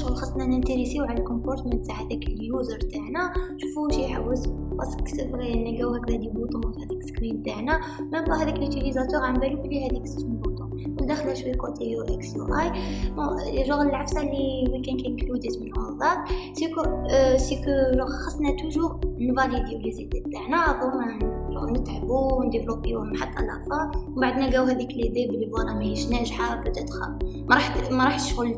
شغل 0.04 0.16
خاصنا 0.16 0.46
ننتريسيو 0.46 1.04
على 1.04 1.20
الكومبورتمنت 1.20 1.86
تاع 1.86 1.96
هذاك 1.96 2.24
اليوزر 2.24 2.78
تاعنا. 2.78 3.34
نشوفو 3.54 3.86
واش 3.86 3.98
يحوس 3.98 4.48
باسكو 4.48 5.06
سي 5.06 5.28
فغي 5.28 5.64
نلقاو 5.64 5.94
هكذا 5.94 6.16
دي 6.18 6.30
بوطون 6.30 6.62
في 6.62 6.80
هذاك 6.80 6.92
السكرين 6.92 7.44
تاعنا. 7.44 7.80
ميم 8.00 8.26
با 8.26 8.36
هذاك 8.36 8.60
ليوتيليزاتور 8.60 9.24
عم 9.24 9.34
بالو 9.34 9.62
بلي 9.62 9.88
هذيك 9.88 10.08
ستون 10.08 10.32
بوطون. 10.32 10.96
وداخله 11.02 11.34
شوية 11.34 11.56
كوتي 11.56 11.92
يو 11.92 12.02
إكس 12.02 12.36
يو 12.36 12.46
آي. 12.46 12.72
جوغ 13.64 13.82
العفسة 13.82 14.22
اللي 14.22 14.70
وي 14.72 14.82
كان 14.82 15.06
انكلوديد 15.06 15.52
من 15.62 15.78
اول 15.78 15.98
ذات 16.00 16.18
سيكو 16.54 16.84
سيكو 17.38 17.72
جوغ 17.98 18.08
خاصنا 18.08 18.56
توجور 18.62 19.00
نفاليديو 19.06 19.80
لي 19.80 19.92
زيدي 19.92 20.24
تاعنا. 20.34 20.58
افون 20.58 21.74
نتعبو 21.74 22.40
ونديفلوبيوهم 22.40 23.16
حتى 23.16 23.46
لافا. 23.46 23.92
ومن 24.08 24.22
بعد 24.22 24.38
نلقاو 24.38 24.66
هذيك 24.66 24.92
ليدي 24.92 25.28
بلي 25.28 25.50
فوالا 25.50 25.74
ماهيش 25.74 26.10
ناجحة. 26.10 26.64
بوتيتخ 26.64 27.10
ما 27.50 27.56
راح 27.56 27.92
ما 27.92 28.04
راح 28.04 28.20
شغل 28.20 28.54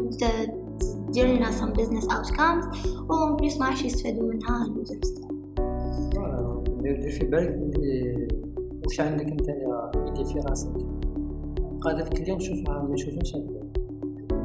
دير 1.16 1.28
لنا 1.28 1.52
some 1.52 1.74
business 1.74 2.08
outcomes. 2.08 2.88
و 3.10 3.36
بليس 3.36 3.60
ما 3.60 3.66
راحش 3.66 3.86
يستفادوا 3.86 4.34
منها 4.34 4.66
اليوزرز 4.66 5.14
دير 6.82 7.10
في 7.10 7.26
بالك 7.26 7.56
بلي 7.56 8.28
واش 8.86 9.00
عندك 9.00 9.26
انت 9.26 9.50
ايدي 9.50 10.26
في 10.26 10.40
راسك 10.40 10.72
قادر 11.82 12.02
الكليون 12.02 12.40
شوفها 12.40 12.84
ما 12.84 12.94
يشوفهاش 12.94 13.32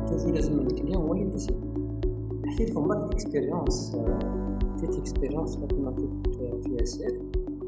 توجو 0.06 0.30
لازم 0.34 0.58
الكليون 0.58 0.94
هو 0.94 1.12
اللي 1.12 1.24
يديسيدي 1.24 1.70
لكم 2.60 2.88
برك 2.88 3.12
اكسبيريونس 3.12 3.96
تيت 4.80 4.96
اكسبيريونس 4.96 5.56
كما 5.56 5.90
كنت 5.90 6.36
في 6.36 6.82
اسير 6.82 7.20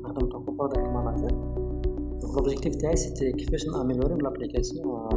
نخدم 0.05 0.27
طونك 0.27 0.51
برودكت 0.51 0.79
ماناجر 0.79 1.35
l'objectif 2.37 2.75
تاعي 2.75 2.97
c'était 2.97 3.33
كيفاش 3.33 3.67
ناميلوري 3.67 4.15
l'application 4.15 5.09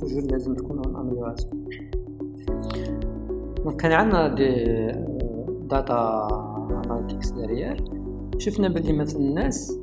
toujours 0.00 0.22
لازم 0.22 0.54
تكون 0.54 0.78
en 0.78 0.96
amélioration 0.96 1.50
donc 1.50 1.81
كان 3.70 3.92
عندنا 3.92 4.28
des 4.28 4.64
data 5.70 6.28
analytics 6.84 7.30
derrière 7.30 7.84
شفنا 8.38 8.68
بلي 8.68 8.92
مثلا 8.92 9.20
الناس 9.20 9.78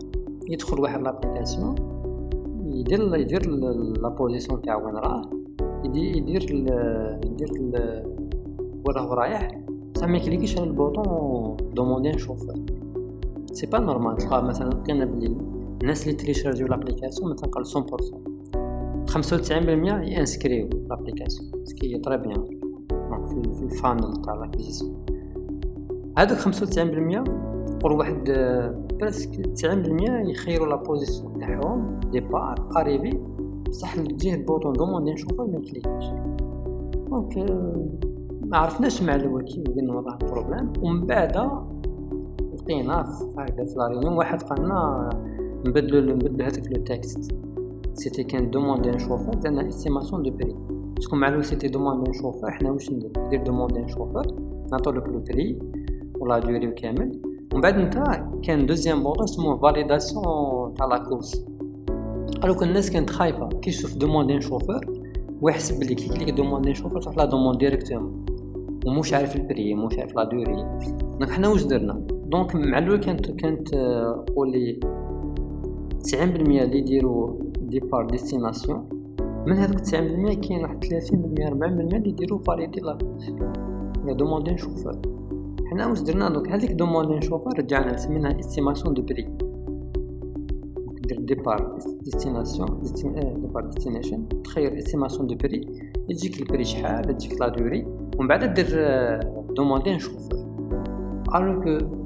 يدخل 0.49 0.79
واحد 0.79 1.01
l'application 1.01 1.75
يدير 2.65 3.15
يدير 3.15 3.49
la 4.01 4.09
position 4.09 4.61
تاعو 4.61 4.85
وين 4.85 4.95
راه 4.95 5.21
يدير 5.83 6.15
يدير 6.15 6.41
يدير 7.25 7.51
وين 8.85 8.95
راه 8.95 9.13
رايح. 9.13 9.61
بصح 9.95 10.07
ما 10.07 10.17
يكليكيش 10.17 10.57
على 10.57 10.67
ال 10.67 10.80
bouton 10.80 11.57
demander 11.73 12.17
chauffeur 12.17 12.55
c'est 13.51 13.65
pas 13.67 13.79
normal 13.79 14.17
تلقى 14.17 14.43
مثلا 14.43 14.69
لقينا 14.69 15.05
بلي 15.05 15.37
الناس 15.81 16.03
اللي 16.03 16.17
تريشارجيو 16.17 16.67
l'application 16.67 17.31
مثلا 17.31 17.49
قال 17.49 17.65
100% 17.65 19.09
خمسة 19.09 19.35
وتسعين 19.35 19.65
بالمية 19.65 19.93
ينسكريو 19.93 20.69
l'application 20.89 21.65
ce 21.65 21.78
qui 21.78 21.97
est 21.97 22.06
très 22.06 22.17
bien 22.17 22.68
ال 23.71 23.78
funnel 23.78 24.21
تاع 24.21 24.51
خمسة 26.27 26.63
وتسعين 26.63 26.91
بالمية 26.91 27.23
قول 27.83 27.91
واحد 27.91 28.23
presque 28.99 29.45
تسعين 29.45 29.81
بالمية 29.81 30.29
يخيرو 30.31 30.65
la 30.65 30.75
position 30.75 31.39
تاعهم 31.39 31.99
départ 32.11 32.69
arrivée 32.77 33.19
بصح 33.69 33.95
تجيه 33.95 34.35
ال 34.35 34.41
bouton 34.41 34.73
demander 34.73 35.11
chauffeur 35.11 35.47
ما 35.47 35.57
يكليكش. 35.57 36.05
donc 37.09 37.37
ما 38.41 38.57
عرفناش 38.57 39.03
مع 39.03 39.15
الأول 39.15 39.43
كيف 39.43 39.63
قلنا 39.67 39.93
والله 39.93 40.15
problème 40.15 40.73
ومن 40.81 41.05
بعد 41.05 41.37
لقينا 42.53 43.01
هكذا 43.37 43.65
في 43.65 43.75
la 43.77 43.85
réunion 43.85 44.13
واحد 44.13 44.41
قالنا 44.43 45.09
نبدلو 45.67 46.13
نبدلو 46.15 46.45
هذاك 46.45 46.71
le 46.71 46.83
texte. 46.83 47.31
c'était 47.93 48.23
كان 48.23 48.51
demander 48.51 48.99
chauffeur 48.99 49.33
درنا 49.33 49.67
estimation 49.67 50.23
de 50.23 50.31
prix 50.31 50.55
parce 50.99 51.09
que 51.09 51.15
معلوم 51.15 51.41
c'était 51.41 51.67
demander 51.67 52.13
chauffeur 52.13 52.51
حنا 52.51 52.71
واش 52.71 52.91
ندير؟ 52.91 53.43
demander 53.43 53.87
chauffeur 53.87 54.27
نعطولك 54.71 55.07
le 55.07 55.19
prix 55.19 55.59
ولا 56.19 56.39
durée 56.39 56.71
كامل. 56.71 57.21
ومن 57.53 57.61
بعد 57.61 57.77
نتا 57.77 58.31
كان 58.43 58.65
deuxième 58.65 59.03
bouton 59.03 59.23
اسمه 59.23 59.57
validation 59.57 60.73
تاع 60.73 60.85
la 60.85 60.97
course 60.97 61.45
قالوك 62.41 62.63
الناس 62.63 62.91
كانت 62.91 63.09
خايفة 63.09 63.49
كي 63.49 63.71
تشوف 63.71 63.95
demander 63.95 64.41
chauffeur 64.41 64.79
ويحسب 65.41 65.79
بلي 65.79 65.95
كي 65.95 66.09
كليك 66.09 66.29
demander 66.29 66.73
chauffeur 66.73 67.01
تروح 67.01 67.17
la 67.17 67.25
demande 67.25 67.57
directement 67.57 68.25
ومش 68.85 69.13
عارف 69.13 69.35
ال 69.35 69.43
prix 69.43 69.73
مش 69.73 69.97
عارف 69.97 70.15
la 70.15 70.23
durée 70.23 70.65
donc 71.19 71.29
حنا 71.29 71.47
واش 71.47 71.63
درنا؟ 71.63 72.07
donc 72.25 72.55
مع 72.55 72.77
الأول 72.77 72.97
كانت 72.97 73.31
كانت 73.31 73.75
قولي 74.35 74.79
تسعين 76.03 76.29
بالمية 76.31 76.63
اللي 76.63 76.77
يديرو 76.77 77.39
départ 77.61 78.05
destination. 78.05 78.98
من 79.47 79.57
هذوك 79.57 79.79
تسعين 79.79 80.07
بالمية 80.07 80.35
كاين 80.35 80.61
واحد 80.61 80.83
ثلاثين 80.83 81.21
بالمية 81.21 81.49
ربعين 81.49 81.75
بالمية 81.75 81.97
اللي 81.97 82.09
يديرو 82.09 82.37
valider 82.37 82.79
لا 82.79 82.97
يا 84.07 84.13
demander 84.13 84.57
chauffeur 84.57 85.01
حنا 85.71 85.87
واش 85.87 86.01
درنا 86.01 86.29
donc؟ 86.29 86.47
هذيك 86.47 86.71
demander 86.71 87.25
chauffeur 87.25 87.59
رجعنا 87.59 87.97
سميناها 87.97 88.39
estimation 88.39 88.93
de 88.93 89.01
prix 89.01 89.29
دير 91.07 91.19
départ 91.19 91.77
destination 92.01 92.81
départ 93.41 93.65
destination 93.65 94.27
تخير 94.43 94.77
estimation 94.77 95.27
de 95.27 95.35
prix 95.35 95.61
يجيك 96.09 96.41
ال 96.41 96.46
prix 96.46 96.63
شحال 96.63 97.17
تجيك 97.17 97.41
la 97.41 97.47
durée 97.47 97.85
ومن 98.17 98.27
بعد 98.27 98.53
دير 98.53 98.67
demander 99.55 99.95
chauffeur 99.95 100.29
alors 101.35 101.61
que 101.61 101.99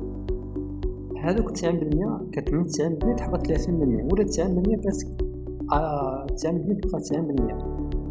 هذوك 1.19 1.51
تسعين 1.51 1.79
بالمية 1.79 2.21
كانت 2.31 2.53
من 2.53 2.65
تسعين 2.65 2.95
بالمية 2.95 3.15
تحبط 3.15 3.47
ثلاثين 3.47 3.79
بالمية 3.79 4.03
ولا 4.11 4.23
تسعين 4.23 4.55
بالمية 4.55 4.77
تسعين 6.35 6.57
بالمية 6.57 6.81
تبقى 6.81 6.99
تسعين 6.99 7.27
بالمية 7.27 7.57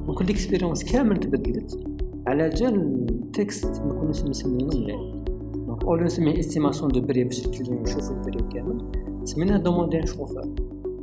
donc 0.06 0.20
ال 0.20 0.26
expérience 0.26 0.84
كامل 0.84 1.16
تبدلت. 1.16 1.84
على 2.26 2.48
جال 2.48 3.06
ال 3.10 3.22
texte 3.22 3.82
ما 3.82 3.94
كناش 3.94 4.24
مسمينه 4.24 4.66
مليح 4.66 5.00
donc 5.54 5.84
اولو 5.84 6.04
نسميه 6.04 6.38
estimation 6.38 6.90
de 6.90 7.00
prix 7.00 7.24
باش 7.24 7.48
نشوفو 7.48 8.14
ال 8.14 8.20
prix 8.20 8.42
كامل. 8.52 8.84
سميناه 9.24 9.56
demander 9.56 9.98
chauffeur 9.98 10.42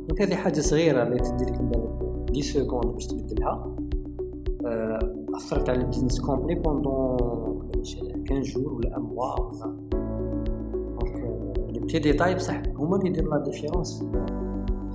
دونك 0.08 0.22
هذه 0.22 0.34
حاجة 0.34 0.60
صغيرة 0.60 1.02
اللي 1.02 1.18
تدير 1.18 1.48
لك 1.48 1.62
بالك. 1.62 1.90
10 2.30 2.42
سكوند 2.42 2.86
باش 2.86 3.06
تبدلها. 3.06 3.76
أثرت 5.34 5.68
على 5.68 5.80
البيزنس 5.80 6.20
كومبلي 6.20 6.54
بوندون 6.54 7.16
15 7.74 8.42
جور 8.42 8.72
ولا 8.72 8.96
ان 8.96 9.02
موا 9.02 9.40
ولا 9.40 9.76
دونك 10.94 11.72
لي 11.72 11.80
بتي 11.80 11.98
ديتاي 11.98 12.34
بصح 12.34 12.62
هما 12.76 12.96
اللي 12.96 13.08
يديروا 13.08 13.36
لا 13.36 13.44
ديفيرونس 13.44 14.04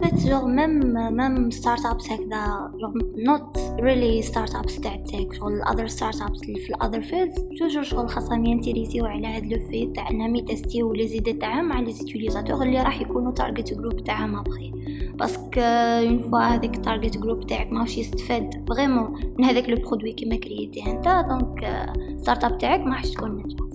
فات 0.01 0.27
جوغ 0.27 0.45
ميم 0.45 0.93
ميم 1.17 1.51
ستارت 1.51 1.85
ابس 1.85 2.11
هكذا 2.11 2.71
جوغ 2.79 2.91
نوت 3.17 3.57
ريلي 3.79 4.21
ستارت 4.21 4.55
ابس 4.55 4.79
تاع 4.79 4.95
التك 4.95 5.33
شغل 5.33 5.53
الاذر 5.53 5.87
ستارت 5.87 6.21
ابس 6.21 6.43
اللي 6.43 6.59
في 6.59 6.69
الاذر 6.69 7.01
فيلدز 7.01 7.35
توجور 7.59 7.83
شغل 7.83 8.09
خاصهم 8.09 8.45
ينتيريزيو 8.45 9.05
على 9.05 9.27
هاد 9.27 9.45
لو 9.45 9.59
في 9.59 9.85
تاع 9.95 10.09
انهم 10.09 10.35
يتستيو 10.35 10.93
لي 10.93 11.07
زيدي 11.07 11.33
تاعهم 11.33 11.65
مع 11.65 11.79
لي 11.79 11.91
زيتيليزاتور 11.91 12.63
اللي 12.63 12.81
راح 12.81 13.01
يكونوا 13.01 13.31
تارجت 13.31 13.73
جروب 13.73 14.03
تاعهم 14.03 14.35
ابخي 14.35 14.71
parce 15.19 15.44
que 15.44 15.59
une 15.59 16.19
fois 16.19 16.39
هذاك 16.39 16.75
ال 16.75 16.81
target 16.81 17.17
group 17.17 17.47
تاعك 17.47 17.71
ماهوش 17.71 17.97
يستفاد 17.97 18.69
vraiment 18.69 19.33
من 19.39 19.45
هذاك 19.45 19.69
le 19.69 19.75
produit 19.75 20.11
كيما 20.11 20.35
كريتيه 20.35 20.91
انت 20.91 21.25
donc 21.29 21.85
startup 22.17 22.57
تاعك 22.57 22.79
ما 22.79 22.95
راحش 22.95 23.11
تكون 23.11 23.35
ناجحه 23.35 23.65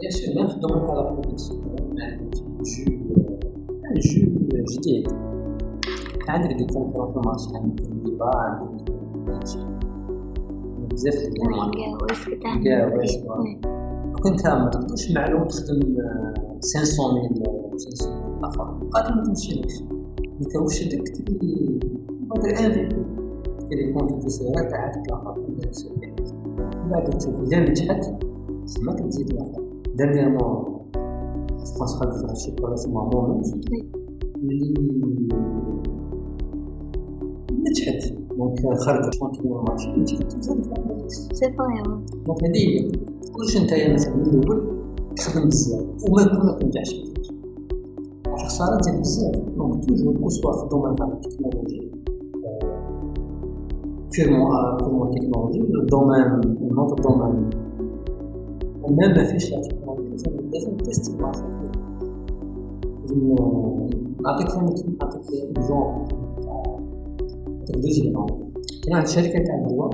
bien 0.00 0.10
sûr 0.10 0.44
نخدمو 0.44 0.92
على 0.92 1.10
production 1.10 1.62
جو 3.94 4.22
جو 4.52 4.64
جديد 4.78 5.31
عندك 6.30 6.72
concurrents 6.72 7.12
في 7.12 7.18
ال 7.18 7.23
marché 7.23 7.56
عندك 7.56 7.82
الليبا 7.84 8.30
عندك 8.36 8.92
بزاف 10.92 11.14
ديال 11.14 11.70
كاوس 12.64 13.18
كنت 14.22 14.46
ما 14.46 14.70
تقدرش 14.72 15.12
معلوم 15.12 15.44
تخدم 15.44 15.96
500 16.62 17.28
ميل 17.28 17.42
500 17.72 18.16
ميل 18.16 18.44
اخر 18.44 18.88
قادر 18.90 19.14
ما 19.14 19.22
تمشيلكش 19.22 19.82
واش 20.56 20.88
درت 20.88 21.08
كتبي 21.08 21.80
بدر 22.30 22.50
ان 22.50 22.72
في 22.72 22.82
بي 22.82 23.76
كي 23.76 23.92
كونت 23.92 24.24
تسيرات 24.24 24.70
تاع 24.70 24.84
هذاك 24.84 25.08
الآخر 25.08 25.40
من 25.40 26.90
بعد 26.90 27.10
تشوف 27.18 27.40
اذا 27.40 27.60
نجحت 27.60 28.04
تسمى 28.64 28.94
تزيد 28.94 29.30
الآخر. 29.30 29.62
ديرنييرمون 29.94 30.72
جوبونس 31.82 31.94
خدت 31.94 32.14
في 32.14 32.26
هادشي 32.26 32.56
ولا 32.62 32.74
اسمها 32.74 33.04
مومنت 33.04 33.46
اللي 34.36 34.74
نجحت 37.82 38.12
دونك 38.38 38.78
خرجت 38.78 39.14
شلون 39.14 39.30
كيما 39.32 39.60
المارشي 39.60 39.88
نجحت 39.90 40.36
بزاف 40.36 40.56
سي 41.10 41.52
فري 41.52 41.82
donc 42.26 42.44
هذه 42.44 42.56
هي 42.56 42.92
كلشي 43.32 43.64
نتايا 43.64 43.94
مثلا 43.94 44.16
من 44.16 44.26
الأول 44.26 44.82
تخدم 45.16 45.48
بزاف 45.48 45.80
وما 45.80 46.22
يكون 46.22 46.46
ما 46.46 46.52
تنجحش 46.52 47.02
الخساره 48.26 48.80
ديال 48.84 49.00
بزاف 49.00 49.36
donc 49.56 49.84
toujours 49.84 50.16
que 50.16 50.28
ce 50.28 50.36
soit 50.36 50.52
في 50.52 50.62
ال 50.62 50.66
domaine 50.66 50.94
تاع 50.94 51.06
ال 51.06 51.13
technologie 51.13 51.90
purement 54.16 54.76
purement 54.76 55.10
technologie 55.10 55.60
ال 55.60 55.70
domaine 55.70 56.40
notre 56.60 57.00
domaine 57.00 57.50
و 58.82 58.88
même 58.88 59.10
ما 59.10 59.24
فيش 59.24 59.52
لا 59.52 59.60
تكنولوجي 59.60 60.10
لازم 60.10 60.50
لازم 60.52 60.76
tester 60.76 61.12
ال 61.12 61.16
marché 61.16 61.42
لازم 63.00 63.36
نعطيك 64.22 64.48
ثاني 64.48 64.74
نعطيك 65.00 65.22
exemple 65.56 66.21
اكزومبل 67.70 68.52
كاين 68.82 68.94
واحد 68.94 69.06
الشركة 69.06 69.44
تاع 69.44 69.54
الدواء 69.54 69.90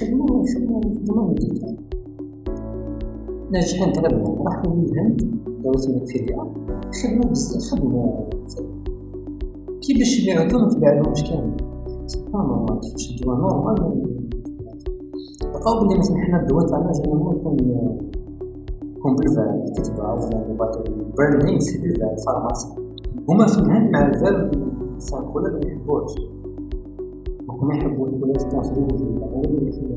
خدموا 0.00 0.44
خدموا 0.54 0.80
في 0.80 0.98
الدومين 0.98 1.34
ديالها 1.34 1.76
ناجحين 3.50 3.92
طلبنا 3.92 4.42
راحوا 4.44 4.74
للهند 4.74 5.20
دولة 5.62 5.84
المكفيديا 5.88 6.36
خدموا 7.02 7.30
بزاف 7.30 7.62
خدموا 7.62 8.30
كي 9.80 9.94
باش 9.94 10.20
يبيعو 10.20 10.58
ما 10.58 10.68
تبيعلهمش 10.68 11.22
كامل 11.24 11.56
سبحان 12.06 12.44
الله 12.44 12.80
كيفاش 12.80 13.10
الدواء 13.10 13.36
نورمال 13.36 14.20
لقاو 15.54 15.88
بلي 15.88 15.98
مثلا 15.98 16.16
حنا 16.16 16.40
الدواء 16.40 16.66
تاعنا 16.66 16.92
جينيرالمون 16.92 17.36
يكون 17.36 17.56
يكون 18.96 19.16
بالفال 19.16 19.72
كتبها 19.76 20.12
ولا 20.12 20.82
البراندينغ 20.86 21.58
سي 21.58 21.78
بالفال 21.78 22.16
فارماسي 22.26 22.68
هما 23.28 23.46
في 23.46 23.58
الهند 23.58 23.90
مع 23.90 24.08
الفال 24.08 24.50
سانكولا 25.00 25.50
ما 25.52 25.60
يحبوهش 25.66 26.14
هما 27.50 27.74
يحبوا 27.74 28.08
يقولوا 28.08 28.38
سبونسوري 28.38 28.80
ولا 28.80 29.26
هو 29.26 29.40
اللي 29.44 29.68
يخدم 29.68 29.96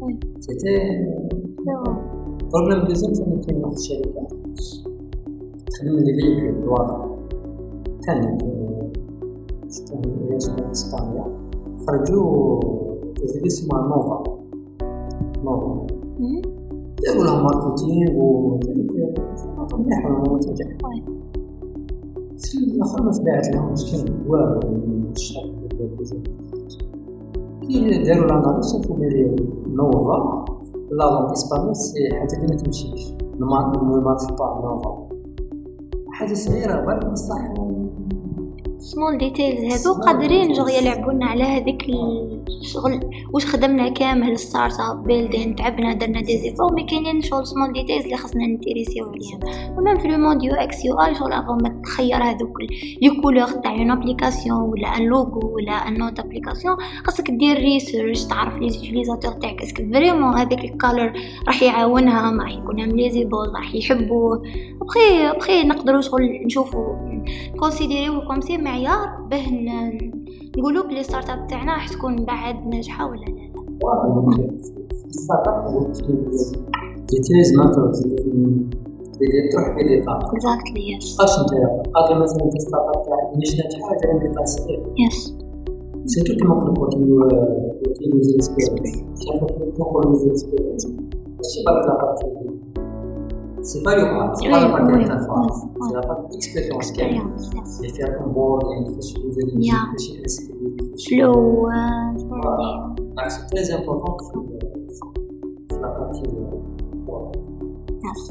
وي. 0.00 0.18
سيتي 0.40 1.04
بروبليم 2.52 2.84
دوزيام 2.88 3.12
ثاني 3.14 3.36
كاين 3.36 3.64
واحد 3.64 3.76
الشركة. 3.76 4.26
تخدم 5.70 5.98
لي 5.98 6.12
فيكول 6.20 6.62
الواقع 6.62 7.06
ثاني 8.06 8.38
شكون 9.70 10.02
هي 10.22 10.36
إسبانيا. 10.72 11.24
خرجوا 11.86 12.60
تجربة 13.14 13.46
اسمها 13.46 13.80
نوفا. 13.88 14.24
نوفا. 15.44 15.86
داروا 17.02 17.24
لها 17.24 17.42
ماركتينغ 17.42 18.12
وذلك 18.16 18.92
مليح 19.74 20.06
ومنتجع 20.06 20.66
في 22.38 22.58
الآخر 22.58 23.02
ما 23.02 23.12
تباعت 23.12 23.48
لهم 23.48 23.72
مش 23.72 23.92
كان 23.92 24.24
والو 24.26 24.60
من 24.70 25.10
الشرق 25.16 25.54
كي 27.68 28.02
داروا 28.04 28.26
l'analyse 28.26 28.72
شافوا 28.72 28.96
بلي 28.96 29.36
نوفا. 29.66 30.44
la 30.90 31.04
langue 31.04 31.32
espagnole 31.32 31.76
c'est 31.76 32.10
حاجة 32.12 32.36
اللي 32.36 32.46
ما 32.46 32.62
تمشيش. 32.62 33.12
ما 33.38 33.72
marche 34.00 34.24
pas 34.38 34.60
نوفا. 34.64 35.08
حاجة 36.08 36.34
صغيرة 36.34 36.84
برك 36.86 37.06
بصح 37.06 37.54
small 38.78 39.18
details 39.18 39.72
هذو 39.72 39.94
قادرين 40.02 40.52
جوغ 40.52 40.68
يلعبونا 40.68 41.26
على 41.26 41.44
هذيك 41.44 41.82
الشغل 42.48 43.00
واش 43.32 43.46
خدمنا 43.46 43.88
كامل 43.88 44.38
startup 44.38 45.04
building 45.04 45.56
تعبنا 45.56 45.94
درنا 45.94 46.20
des 46.20 46.38
efforts 46.38 46.74
mais 46.74 46.84
كاينين 46.84 47.22
شغل 47.22 47.46
small 47.46 47.72
details 47.72 48.04
اللي 48.04 48.16
خصنا 48.16 48.46
نتيريسيو 48.46 49.04
عليهم. 49.04 49.40
و 49.78 49.82
même 49.82 49.98
في 49.98 50.08
le 50.08 50.18
monde 50.18 50.42
UX 50.42 50.84
UI 50.84 51.14
شغل 51.14 51.32
avant 51.32 51.62
ما 51.62 51.80
تخير 51.84 52.22
هذوك 52.22 52.58
les 53.02 53.10
couleurs 53.22 53.46
تاع 53.46 53.74
une 53.74 53.90
application 53.90 54.60
ولا 54.60 54.88
un 54.88 55.02
logo 55.02 55.54
ولا 55.54 55.72
une 55.72 55.98
autre 55.98 56.20
application 56.20 56.76
خاصك 57.04 57.30
دير 57.30 57.56
research 57.56 58.24
تعرف 58.24 58.58
les 58.58 58.70
utilisateurs 58.70 59.32
تاعك. 59.32 59.62
est-ce 59.62 59.75
que 59.75 59.82
vraiment 59.92 60.36
هذاك 60.36 60.64
ال 60.64 60.72
color 60.72 61.12
راح 61.46 61.62
يعاونها 61.62 62.30
راح 62.42 62.52
يكون 62.52 62.88
lisible 62.88 63.52
راح 63.54 63.74
يحبوه؟ 63.74 64.42
بخي 64.80 65.32
بخي 65.36 65.62
نقدروا 65.62 66.00
شغل 66.00 66.40
نشوفوا 66.44 66.94
كونسيديريو 67.58 68.20
comme 68.20 68.40
si 68.40 68.58
معيار 68.58 69.16
باه 69.30 70.13
نقولوا 70.58 70.84
بلي 70.84 71.02
startup 71.02 71.46
تاعنا 71.46 71.72
راح 71.72 71.88
تكون 71.88 72.24
بعد 72.24 72.66
ناجحة 72.66 73.10
ولا 73.10 73.20
لا؟ 73.24 73.52
في 74.90 75.06
الستارت 75.06 75.48
اب 75.48 75.92
ديتيلز 77.10 77.56
ما 77.56 77.72
تبدي 77.72 79.48
تروح 79.52 79.74
في 79.76 79.82
ديتاي 79.84 80.14
اكزاكتلي 80.14 80.92
يس 80.96 81.20
انت 81.38 81.50
قادر 81.94 82.22
مثلا 82.22 82.44
انت 82.44 82.60
ستارت 82.60 82.96
اب 82.96 83.02
تاعك 83.06 83.36
مش 83.36 83.56
ناجحه 83.56 83.96
دير 84.02 84.28
ديتاي 84.28 84.46
صغير 84.46 84.82
يس 84.98 85.34
كيما 86.38 86.54
قلت 86.54 86.72
لك 86.72 86.78
وكي 86.78 88.04
يوزر 88.04 88.34
اكسبيرينس 88.36 88.96
كيما 89.20 89.46
نقولوا 89.78 90.10
يوزر 90.12 90.30
اكسبيرينس 90.30 90.86
ماشي 90.86 91.64
برك 91.66 92.53
لا 93.64 93.70
بارتي 93.70 93.70
سي 93.70 93.82
با 93.82 93.92
يو 93.92 94.06
ارت 94.22 94.36
سي 94.36 94.48
با 94.48 94.56
لا 94.56 94.66
بارتي 94.72 94.92
وي، 94.92 95.04
تاع 95.04 95.14
وي، 95.14 95.20
الفاز 95.20 95.64
وي. 95.64 95.88
سي 95.88 95.94
لا 95.94 96.00
بارتي 96.00 96.36
اكسبيرينس 96.36 96.92
كامل 96.92 97.32
اكسبيرينس 97.32 97.54
يس 97.54 97.80
اللي 97.80 97.92
فيها 97.92 98.06
الاونبوردينغ 98.06 98.88
كيفاش 98.88 99.16
اليوزر 99.16 99.40
يجي 99.48 99.70
Yeah. 99.70 99.84
كيفاش 99.90 100.08
ينسكري 100.10 100.76
flow 101.10 101.68
donc 103.16 103.28
c'est 103.28 103.46
très 103.66 103.74
important 103.78 104.16
في 105.68 105.74
la 105.80 105.98
partie 105.98 106.22
Yes. 108.06 108.22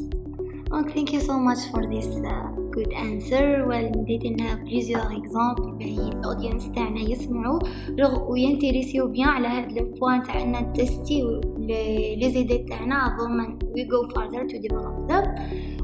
Well, 0.71 0.85
thank 0.93 1.09
you 1.15 1.21
so 1.29 1.35
much 1.47 1.61
for 1.71 1.81
this 1.93 2.09
uh, 2.31 2.47
good 2.75 2.91
answer. 2.93 3.65
Well, 3.69 3.87
اديتنا 3.99 4.63
plusieurs 4.65 5.11
exemples 5.11 5.69
باهي 5.79 6.09
ال 6.09 6.16
audience 6.16 6.71
تاعنا 6.71 6.99
يسمعوا 6.99 7.59
وينتريسيو 8.29 9.07
bien 9.07 9.27
على 9.27 9.47
هاد 9.47 9.71
le 9.71 9.85
point 9.99 10.23
تاع 10.23 10.41
on 10.41 10.73
teste 10.73 11.41
les 12.17 12.31
idées 12.33 12.57
تاعنا 12.57 13.17
go 13.93 14.07
further 14.15 14.43
to 14.51 14.57
develop 14.65 14.95
them. 15.09 15.25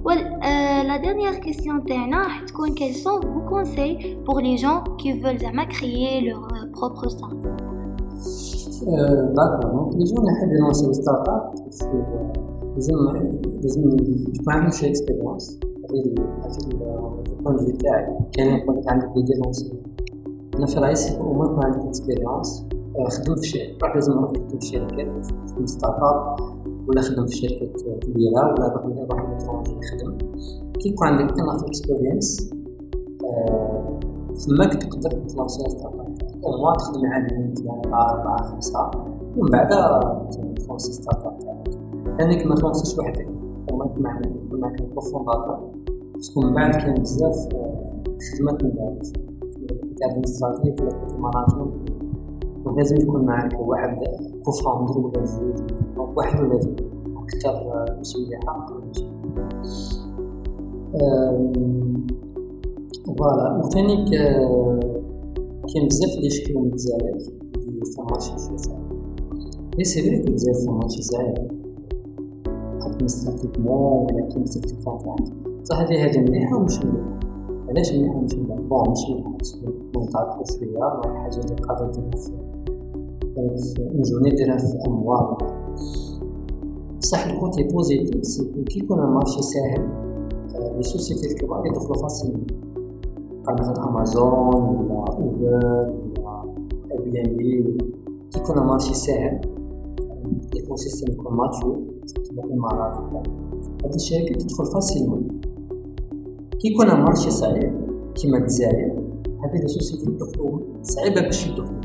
Well, 0.07 0.21
euh, 0.49 0.83
la 0.83 0.97
dernière 0.99 1.39
question 1.39 1.85
تاعنا 1.87 2.17
راح 2.17 2.43
تكون 2.43 2.75
quels 2.75 2.95
sont 2.95 3.19
vos 3.19 3.45
conseils 3.53 4.17
pour 4.25 4.39
les 4.39 4.57
gens 4.57 4.83
qui 4.97 5.13
veulent 5.21 5.41
زعما 5.41 5.65
créer 5.65 6.21
leur 6.21 6.43
euh, 6.43 6.71
propre 6.71 7.09
start 7.09 7.35
d'accord 9.35 9.71
donc 9.71 9.95
les 9.95 10.03
jeunes 10.03 10.25
يحب 10.25 10.51
يلونسيو 10.51 10.93
startup 10.93 11.53
لازم 12.75 12.95
لازم 13.61 13.97
تكون 14.33 14.53
عندهم 14.53 14.71
شي 14.71 14.87
expérience 14.87 15.59
هذه 15.89 16.71
ال 16.71 16.85
point 16.85 17.55
de 17.55 17.71
تاعي 17.71 18.17
كاين 18.31 18.55
يقول 18.55 18.77
لك 18.77 18.87
عندك 18.87 19.09
idée 19.17 19.33
lancer 19.33 19.73
أنا 20.57 20.65
في 20.65 20.79
رايي 20.79 21.19
أو 21.19 21.33
ما 21.33 21.45
يكون 21.45 21.65
عندك 21.65 21.87
expérience 21.87 22.65
خدم 23.09 23.35
في 23.35 23.47
شركه 23.47 23.77
روح 23.83 23.95
لازم 23.95 24.13
نروح 24.13 24.31
تخدم 24.31 24.59
في 24.59 24.65
شركات 24.65 25.25
تخدم 25.47 25.65
startup 25.65 26.35
ولا 26.87 27.01
خدم 27.01 27.25
في 27.25 27.35
شركه 27.35 27.99
كبيره 27.99 28.53
ولا 28.53 28.73
روح 28.73 28.85
روح 28.85 29.29
ل 29.29 29.34
étranger 29.34 29.71
يخدم 29.71 30.17
كي 30.79 30.89
يكون 30.89 31.07
عندك 31.07 31.39
une 31.39 31.63
expérience 31.63 32.49
تماك 34.47 34.73
تقدر 34.73 35.09
تلونسي 35.11 35.69
startup 35.69 36.17
أو 36.45 36.63
ما 36.63 36.73
تخدم 36.73 37.05
عامين 37.05 37.53
ثلاثة 37.53 37.95
أربعة 37.95 38.43
خمسة 38.43 38.91
ومن 39.37 39.49
بعد 39.49 39.69
تلونسي 40.65 40.93
startup 40.93 41.39
تاعك 41.39 41.67
لأنك 42.19 42.45
ما 42.45 42.55
تلونسيش 42.55 42.99
وحدك 42.99 43.27
وما 43.71 43.89
معك 43.97 44.21
معك 44.51 44.81
cofondateur 44.95 45.78
من 46.37 46.53
بعد 46.53 46.75
كاين 46.75 46.93
بزاف 46.93 47.47
آه، 47.53 48.03
خدمات 48.37 48.63
من 48.63 48.69
بعد. 48.69 49.03
تاع 49.99 50.11
administratif 50.11 50.81
ولا 50.81 50.91
côté 50.91 51.17
management 51.17 51.89
donc 52.65 52.77
لازم 52.77 52.97
يكون 52.97 53.25
معك 53.25 53.59
واحد 53.59 53.97
ولا 55.05 55.25
زوج 55.25 55.55
donc 55.95 56.17
واحد 56.17 56.39
ولا 56.39 56.59
زوج 56.61 56.79
آه، 56.79 57.91
ولا 58.71 58.85
ماشي 58.87 59.05
آم، 61.01 62.07
voilà. 63.17 63.61
وثاني 63.65 64.05
كاين 65.73 65.87
بزاف 65.87 66.09
يشكيو 66.23 66.59
من 66.59 66.67
الجزائر 66.67 67.17
اللي 67.57 67.85
فيها 67.95 68.03
ماشي 68.11 68.31
في 68.37 68.49
الجزائر 68.51 68.79
mais 69.77 69.83
c'est 69.83 70.01
vrai 70.01 70.19
que 70.19 70.27
الجزائر 70.27 70.55
فيها 70.55 70.71
ماشي 70.73 71.01
زايد 71.01 71.51
administrativement 72.81 74.05
ولا 74.05 74.27
كاين 74.29 74.43
بزاف 74.43 74.65
بصح 75.69 75.79
هذه 75.79 76.19
مليحة 76.19 76.57
ومش 76.57 76.79
مليحة 76.79 77.19
علاش 77.69 77.91
مليحة 77.93 78.15
ومش 78.15 78.33
مليحة 78.33 78.61
bon 78.61 78.91
مش 78.91 78.99
parce 79.37 79.56
que 79.56 79.67
نتعرفو 79.97 80.43
شوية 80.45 80.77
واحد 80.77 81.05
حاجة 81.05 81.39
اللي 81.39 81.55
قادرة 81.55 81.91
ديرها 81.91 82.15
في 82.15 82.31
une 83.37 84.01
journée 84.01 84.29
ديرها 84.29 84.57
في 84.57 84.77
أموال. 84.87 85.37
بصح 86.99 87.25
ال 87.25 87.33
côté 87.33 87.63
positif 87.63 88.25
c'est 88.25 88.63
كي 88.63 88.79
يكون 88.79 88.99
ال 88.99 89.05
marché 89.05 89.41
ساهل 89.41 89.89
les 90.77 90.83
sociétés 90.83 91.27
الكبار 91.27 91.65
يدخلوا 91.65 92.01
facile 92.01 92.47
قال 93.47 93.55
مثلا 93.59 93.89
امازون 93.89 94.33
ولا 94.33 95.11
Uber 95.11 95.93
ولا 96.19 96.55
Airbnb 96.91 97.77
كي 98.31 98.39
يكون 98.39 98.57
ال 98.57 98.62
marché 98.62 98.93
ساهل 98.93 99.41
يكون 100.55 100.77
système 100.77 101.11
يكون 101.11 101.33
mature 101.33 101.79
كيما 102.29 102.43
الامارات 102.43 102.97
هاد 103.85 103.93
الشركات 103.93 104.41
تدخل 104.41 104.65
facilement 104.65 105.39
كي 106.59 106.67
يكون 106.67 106.89
ال 106.89 106.95
marché 106.95 107.31
صعيب 107.31 107.73
كيما 108.15 108.37
الجزائر 108.37 108.91
هذه 109.43 109.61
les 109.61 109.67
sociétés 109.67 110.11
يدخلوا 110.11 110.59
صعيبة 110.83 111.21
باش 111.21 111.47
يدخلوا 111.47 111.81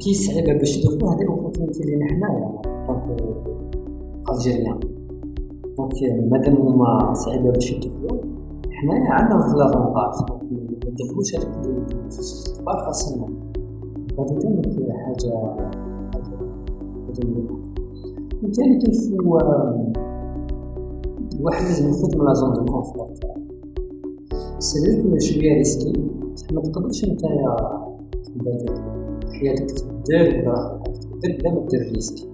كي 0.00 0.14
صعيبة 0.14 0.52
باش 0.52 0.78
يدخلوا 0.78 1.12
هذه 1.12 1.22
ال 1.22 1.27
opportunité 1.27 1.82
لينا 1.82 2.06
حنايا 2.06 2.62
donc 2.86 4.30
algériens 4.30 4.80
donc 5.76 5.92
مادام 6.30 6.56
هما 6.56 7.14
صعيبة 7.14 7.50
باش 7.50 7.72
يدخلوا 7.72 8.18
حنايا 8.70 9.12
عندنا 9.12 9.36
واحد 9.36 9.56
l'avantage 9.56 10.30
ما 10.30 10.90
ندخلوش 10.90 11.34
هذوك 11.36 11.66
اللي 11.66 11.78
الكبار 11.78 12.84
facilement 12.86 13.52
هذا 14.18 14.40
ثاني 14.40 14.92
حاجة 14.92 15.56
وثاني 18.42 18.78
كيف 18.78 19.12
هو 19.26 19.38
الواحد 21.38 21.64
لازم 21.64 21.88
يخرج 21.88 22.16
من 22.16 22.24
la 22.24 22.34
zone 22.34 22.52
de 22.52 22.64
confort 22.64 23.08
que 24.58 25.18
شوية 25.18 25.54
risquer. 25.54 25.92
بصح 26.34 26.52
ما 26.52 26.60
تقدرش 26.60 27.04
نتايا 27.04 27.56
حياتك 29.32 29.70
تبدل 29.70 30.48
ولا 30.48 30.82
تبدل 31.00 31.38
بلا 31.38 31.50
ما 31.50 31.66
دير 31.66 31.92
risque 31.92 32.28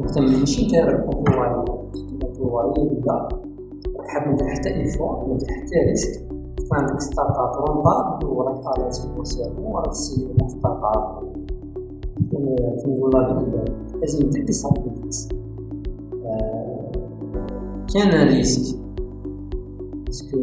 وقت 0.00 0.18
ما 0.18 0.38
ماشي 0.38 0.64
انت 0.64 0.74
employé 0.74 1.64
employé 2.24 2.64
ولا 2.64 3.28
حاب 4.06 4.32
ندير 4.32 4.46
حتى 4.48 4.74
effort 4.74 5.26
ما 5.28 5.34
ندير 5.34 5.48
حتى 5.48 5.74
risque 5.88 6.28
عندك 6.72 7.00
startup 7.00 7.64
rentable 7.68 8.26
وراك 8.26 8.78
à 8.78 8.81
l'aise 8.81 9.00
في 9.00 9.06
الموسيقى 9.06 9.50
وراك 9.62 9.92
c'est 9.92 10.28
startup. 10.48 11.32
كيما 12.30 12.96
نقول 12.96 13.10
لا 13.12 13.64
لازم 14.00 14.30
دير 14.30 14.44
des 14.44 14.52
sacrifices 14.52 15.28
كان 17.94 18.28
risque 18.28 18.78
parce 20.06 20.26
que 20.26 20.38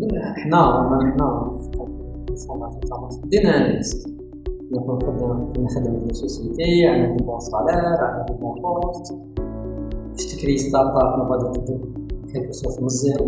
تقدر 0.00 0.22
حنا 0.22 0.88
ما 0.90 1.12
حنا 1.12 1.50
في 2.26 2.30
ال 2.30 2.38
format 2.38 2.84
تاع 2.88 3.00
مصر 3.00 3.20
دينا 3.24 3.66
risque 3.66 4.10
نخدم 4.72 5.48
نخدم 5.58 6.06
في 6.06 6.14
société 6.14 6.86
عندنا 6.86 7.16
des 7.16 7.24
bons 7.24 7.40
salaires 7.40 7.74
عندنا 7.74 8.26
des 8.28 8.34
bons 8.40 8.60
postes. 8.60 9.14
باش 10.12 10.34
تكري 10.34 10.58
startup 10.58 11.24
مبادرة 11.24 11.52
تبدا 11.52 11.78
quelque 12.32 12.80
من 12.80 12.86
الزيرو. 12.86 13.26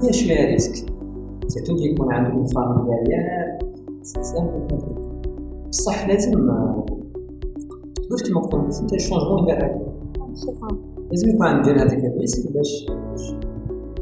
فيها 0.00 0.12
شوية 0.12 0.46
risque. 0.46 0.86
surtout 1.48 1.76
كي 1.76 1.84
يكون 1.84 2.12
عندك 2.12 2.30
une 2.30 2.46
famille 2.46 2.88
derrière 2.88 3.58
c'est 4.02 4.20
بصح 5.68 6.08
لازم 6.08 6.32
تقدرش 7.96 8.22
كيما 8.22 8.40
قلت 8.40 8.54
انت 8.80 8.92
يدير 8.92 9.58
هكا 9.58 9.96
لازم 11.10 11.28
يكون 11.28 11.46
عندي 11.46 11.70
هذاك 11.70 12.04
الريسك 12.04 12.52
باش 12.52 12.86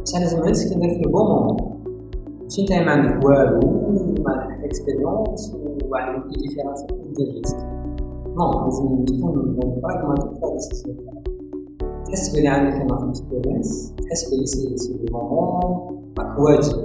بصح 0.02 0.20
لازم 0.20 0.38
الريسك 0.38 0.76
ندير 0.76 0.90
في 0.90 1.00
البون 1.06 1.22
مومون 1.22 1.73
ماشي 2.44 2.62
انت 2.62 2.72
ما 2.72 2.90
عندك 2.90 3.24
والو 3.24 3.60
ما 4.26 4.32
عندك 4.32 4.64
اكسبيريونس 4.64 5.56
وعندك 5.90 6.24
اي 6.26 6.42
ديفيرونس 6.42 6.82
دير 7.16 7.34
ريسك 7.34 7.66
نو 8.36 8.64
لازم 8.64 9.04
تكون 9.04 9.56
براغماتيك 9.82 10.34
في 10.34 10.46
هذا 10.46 10.54
السيستم 10.54 10.92
تحس 12.06 12.36
بلي 12.36 12.48
عندك 12.48 12.74
أنا 12.74 13.08
اكسبيرينس 13.08 13.94
تحس 14.02 14.34
بلي 14.34 14.46
سي 14.46 14.76
سي 14.76 14.92
دو 14.92 15.18
مومون 15.18 16.12
راك 16.18 16.38
واجد 16.38 16.82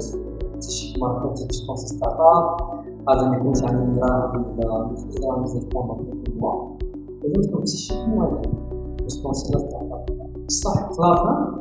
تشي 0.61 0.99
ماركة 1.01 1.33
تشي 1.33 1.63
ستارت 1.75 2.19
اب 2.19 2.79
هذا 3.09 3.29
ما 3.29 3.35
يكونش 3.37 3.63
عندك 3.63 3.99
دراهم 3.99 4.59
ولا 4.59 4.95
دراهم 5.21 5.45
زي 5.45 5.59
كومون 5.73 6.77
لازم 7.23 7.49
تكون 7.49 7.63
تشي 7.63 7.93
واجد 7.93 8.47
responsable 9.01 9.59
startup 9.59 10.05
بصح 10.47 10.91
في 10.91 10.99
الآخر 10.99 11.58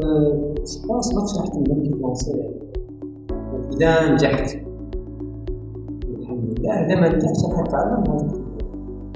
je 0.00 0.33
pense 0.33 1.14
ماكش 1.14 1.38
راح 1.38 1.46
تندم 1.46 1.82
كي 1.82 1.88
تلونسي 1.88 2.32
اذا 3.72 4.12
نجحت. 4.12 4.54
الحمد 6.18 6.58
لله. 6.58 6.72
اذا 6.72 7.00
ما 7.00 7.08
نجحتش 7.08 7.44
راح 7.44 7.62
تتعلم 7.62 8.04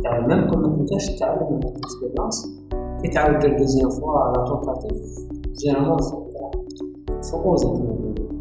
تعلم 0.03 0.51
كل 0.51 0.59
ما 0.59 0.76
تنجحش 0.76 1.07
تتعلم 1.07 1.53
من 1.53 1.59
ال 1.59 1.68
expérience 1.68 2.61
كي 3.03 3.09
تعاود 3.09 3.39
دير 3.39 3.59
deuxième 3.59 3.91
fois 3.91 4.18
la 4.18 4.45
tentative 4.49 5.18
généralement 5.59 5.99
فوق 5.99 6.31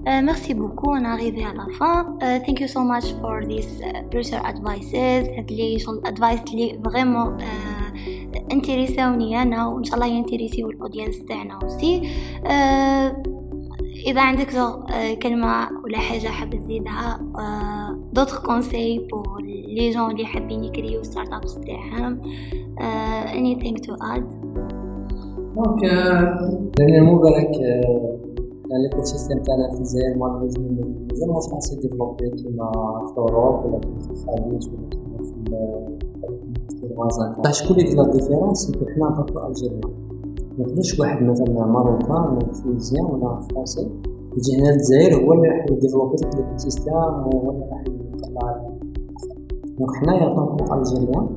Uh, 0.10 0.22
merci 0.22 0.54
beaucoup, 0.54 0.92
on 0.98 1.04
est 1.04 1.06
arrivé 1.06 1.44
à 1.44 1.54
la 1.54 1.68
fin. 1.78 1.98
Uh, 2.22 2.40
thank 2.46 2.58
you 2.62 2.68
so 2.68 2.82
much 2.94 3.08
for 3.22 3.36
these 3.46 3.72
uh, 3.82 4.02
research 4.16 4.44
advices. 4.44 5.24
هاد 5.38 5.52
advice 6.08 6.54
لي 6.54 6.80
vraiment 6.84 7.42
uh, 7.42 8.19
انتريساوني 8.52 9.42
أنا 9.42 9.68
وإن 9.68 9.84
شاء 9.84 9.96
الله 9.96 10.08
ينتريسيو 10.08 10.70
ال 10.70 10.76
audience 10.76 11.26
تاعنا 11.26 11.60
aussi. 11.64 12.02
uh, 12.44 13.30
إذا 14.06 14.22
عندك 14.22 14.48
كلمة 15.24 15.70
ولا 15.84 15.98
حاجة 15.98 16.28
حاب 16.28 16.50
تزيدها 16.50 17.20
d'autres 18.14 18.38
conseils 18.46 19.08
pour 19.12 19.42
les 19.42 19.90
jeunes 19.90 20.12
اللي 20.12 20.26
حابين 20.26 20.64
يكريو 20.64 21.04
startups 21.04 21.60
تاعهم 21.60 22.22
anything 23.28 23.76
to 23.76 23.94
add 23.94 24.50
donc 25.56 25.84
لأن 26.80 27.04
مو 27.04 27.22
بالك 28.70 28.94
l'écosystème 28.94 29.38
تاعنا 29.44 29.70
في 29.70 29.78
الجزائر 29.78 30.18
malheureusement 30.18 31.06
مازال 31.10 31.30
واش 31.30 31.46
راح 31.50 31.82
développer 31.82 32.30
كيما 32.30 32.72
في 33.14 33.18
Europe 33.18 33.66
ولا 33.66 33.80
كيما 33.80 34.02
في 34.02 34.12
الخليج 34.12 34.68
ولا 34.68 34.90
كيما 34.90 35.18
في 36.70 36.86
المغازات 36.86 37.54
شكون 37.54 37.78
اللي 37.80 37.96
la 37.96 38.12
différence 38.12 38.72
حنا 38.96 39.10
en 39.10 39.23
tant 39.23 39.50
qu'algérien 39.50 39.82
ما 40.58 40.66
يقدرش 40.66 41.00
واحد 41.00 41.24
مثلا 41.24 41.66
marocain 41.66 42.38
ولا 42.38 42.62
tunisien 42.64 43.06
ولا 43.06 43.40
français 43.40 43.88
يجي 44.38 44.62
هنا 44.62 44.72
للجزائر 44.72 45.26
هو 45.26 45.34
اللي 45.34 45.48
راح 45.48 45.66
يديفلوبي 45.72 46.16
l'écosystème 46.16 46.94
وهو 46.94 47.52
اللي 47.52 47.66
راح 47.72 47.84
يطلع 48.14 48.68
donc 49.80 49.96
حنايا 49.96 50.36
en 50.36 50.48
tant 50.48 50.74
qu'algériens 50.74 51.28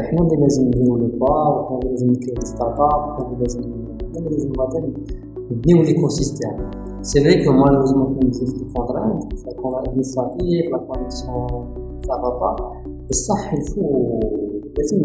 حنا 0.00 0.20
اللي 0.22 0.36
لازم 0.36 0.66
نديرو 0.66 0.96
le 0.96 1.06
pas 1.06 1.48
وحنا 1.48 1.78
اللي 1.78 1.90
لازم 1.90 2.10
نكريو 2.10 2.44
startup 2.44 3.08
وحنا 3.08 3.26
اللي 3.26 3.42
لازم 3.42 3.62
حنا 3.62 4.18
اللي 4.18 4.30
لازم 4.30 4.52
نبنيو 5.50 5.82
l'écosystème 5.82 6.70
سي 7.02 7.20
فري 7.20 7.44
كو 7.44 7.52
مالوزمون 7.52 8.14
كاين 8.14 8.30
بزاف 8.30 8.54
دي 8.58 8.64
كونترانت 8.74 9.32
الكونترانت 9.48 9.88
ادمينستراتيف 9.88 10.72
لا 10.72 10.78
كونيكسيون 10.78 11.64
سا 12.06 12.16
با 12.22 12.56
بصح 13.10 13.52
الفو 13.52 14.20
لازم 14.78 15.00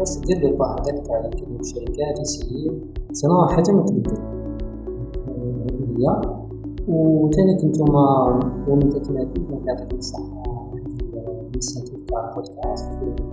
بس 0.00 0.16
دير 0.26 0.38
لو 0.42 0.56
با 0.56 0.66
هذاك 0.66 1.06
تاع 1.06 1.20
كاين 1.20 1.60
الشركات 1.60 2.20
يسيي 2.20 2.70
سينو 3.12 3.46
حاجة 3.46 3.72
ما 3.72 3.82
تبدل 3.82 4.18
هي 5.98 6.06
وثاني 6.88 7.58
كنتوما 7.62 8.04
ومن 8.68 8.88
تكماتي 8.88 9.40
ما 9.50 9.58
كيعطيكم 9.64 9.96
الصحة 9.96 10.72
الانيسياتيف 11.14 12.00
تاع 12.08 12.28
البودكاست 12.28 12.88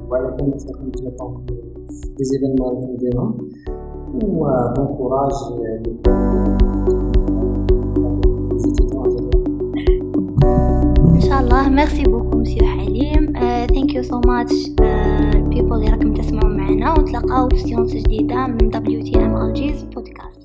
وعلى 0.10 0.36
كان 0.38 0.50
نتلاقاو 0.50 0.88
نتلاقاو 0.88 1.38
في 1.38 2.10
دي 2.18 2.24
زيفينمون 2.24 2.76
اللي 2.76 2.88
كنديرهم 2.88 3.38
courage 4.98 5.34
إن 11.16 11.22
شاء 11.22 11.40
الله. 11.40 11.70
merci 11.70 12.04
beaucoup 12.04 12.38
monsieur 12.38 12.66
حليم. 12.66 13.34
thank 13.68 13.96
you 13.96 14.04
so 14.04 14.20
much 14.28 14.72
ال 15.36 15.41
people 15.41 15.74
اللي 15.74 15.88
راكم 15.88 16.14
تسمعوا 16.14 16.50
معنا. 16.50 16.92
ونتلاقاو 16.92 17.50
في 17.50 17.58
séance 17.58 17.94
جديدة 17.94 18.48
من 18.48 18.70
WTM 18.70 19.04
Algiers 19.04 19.84
podcast 19.84 20.45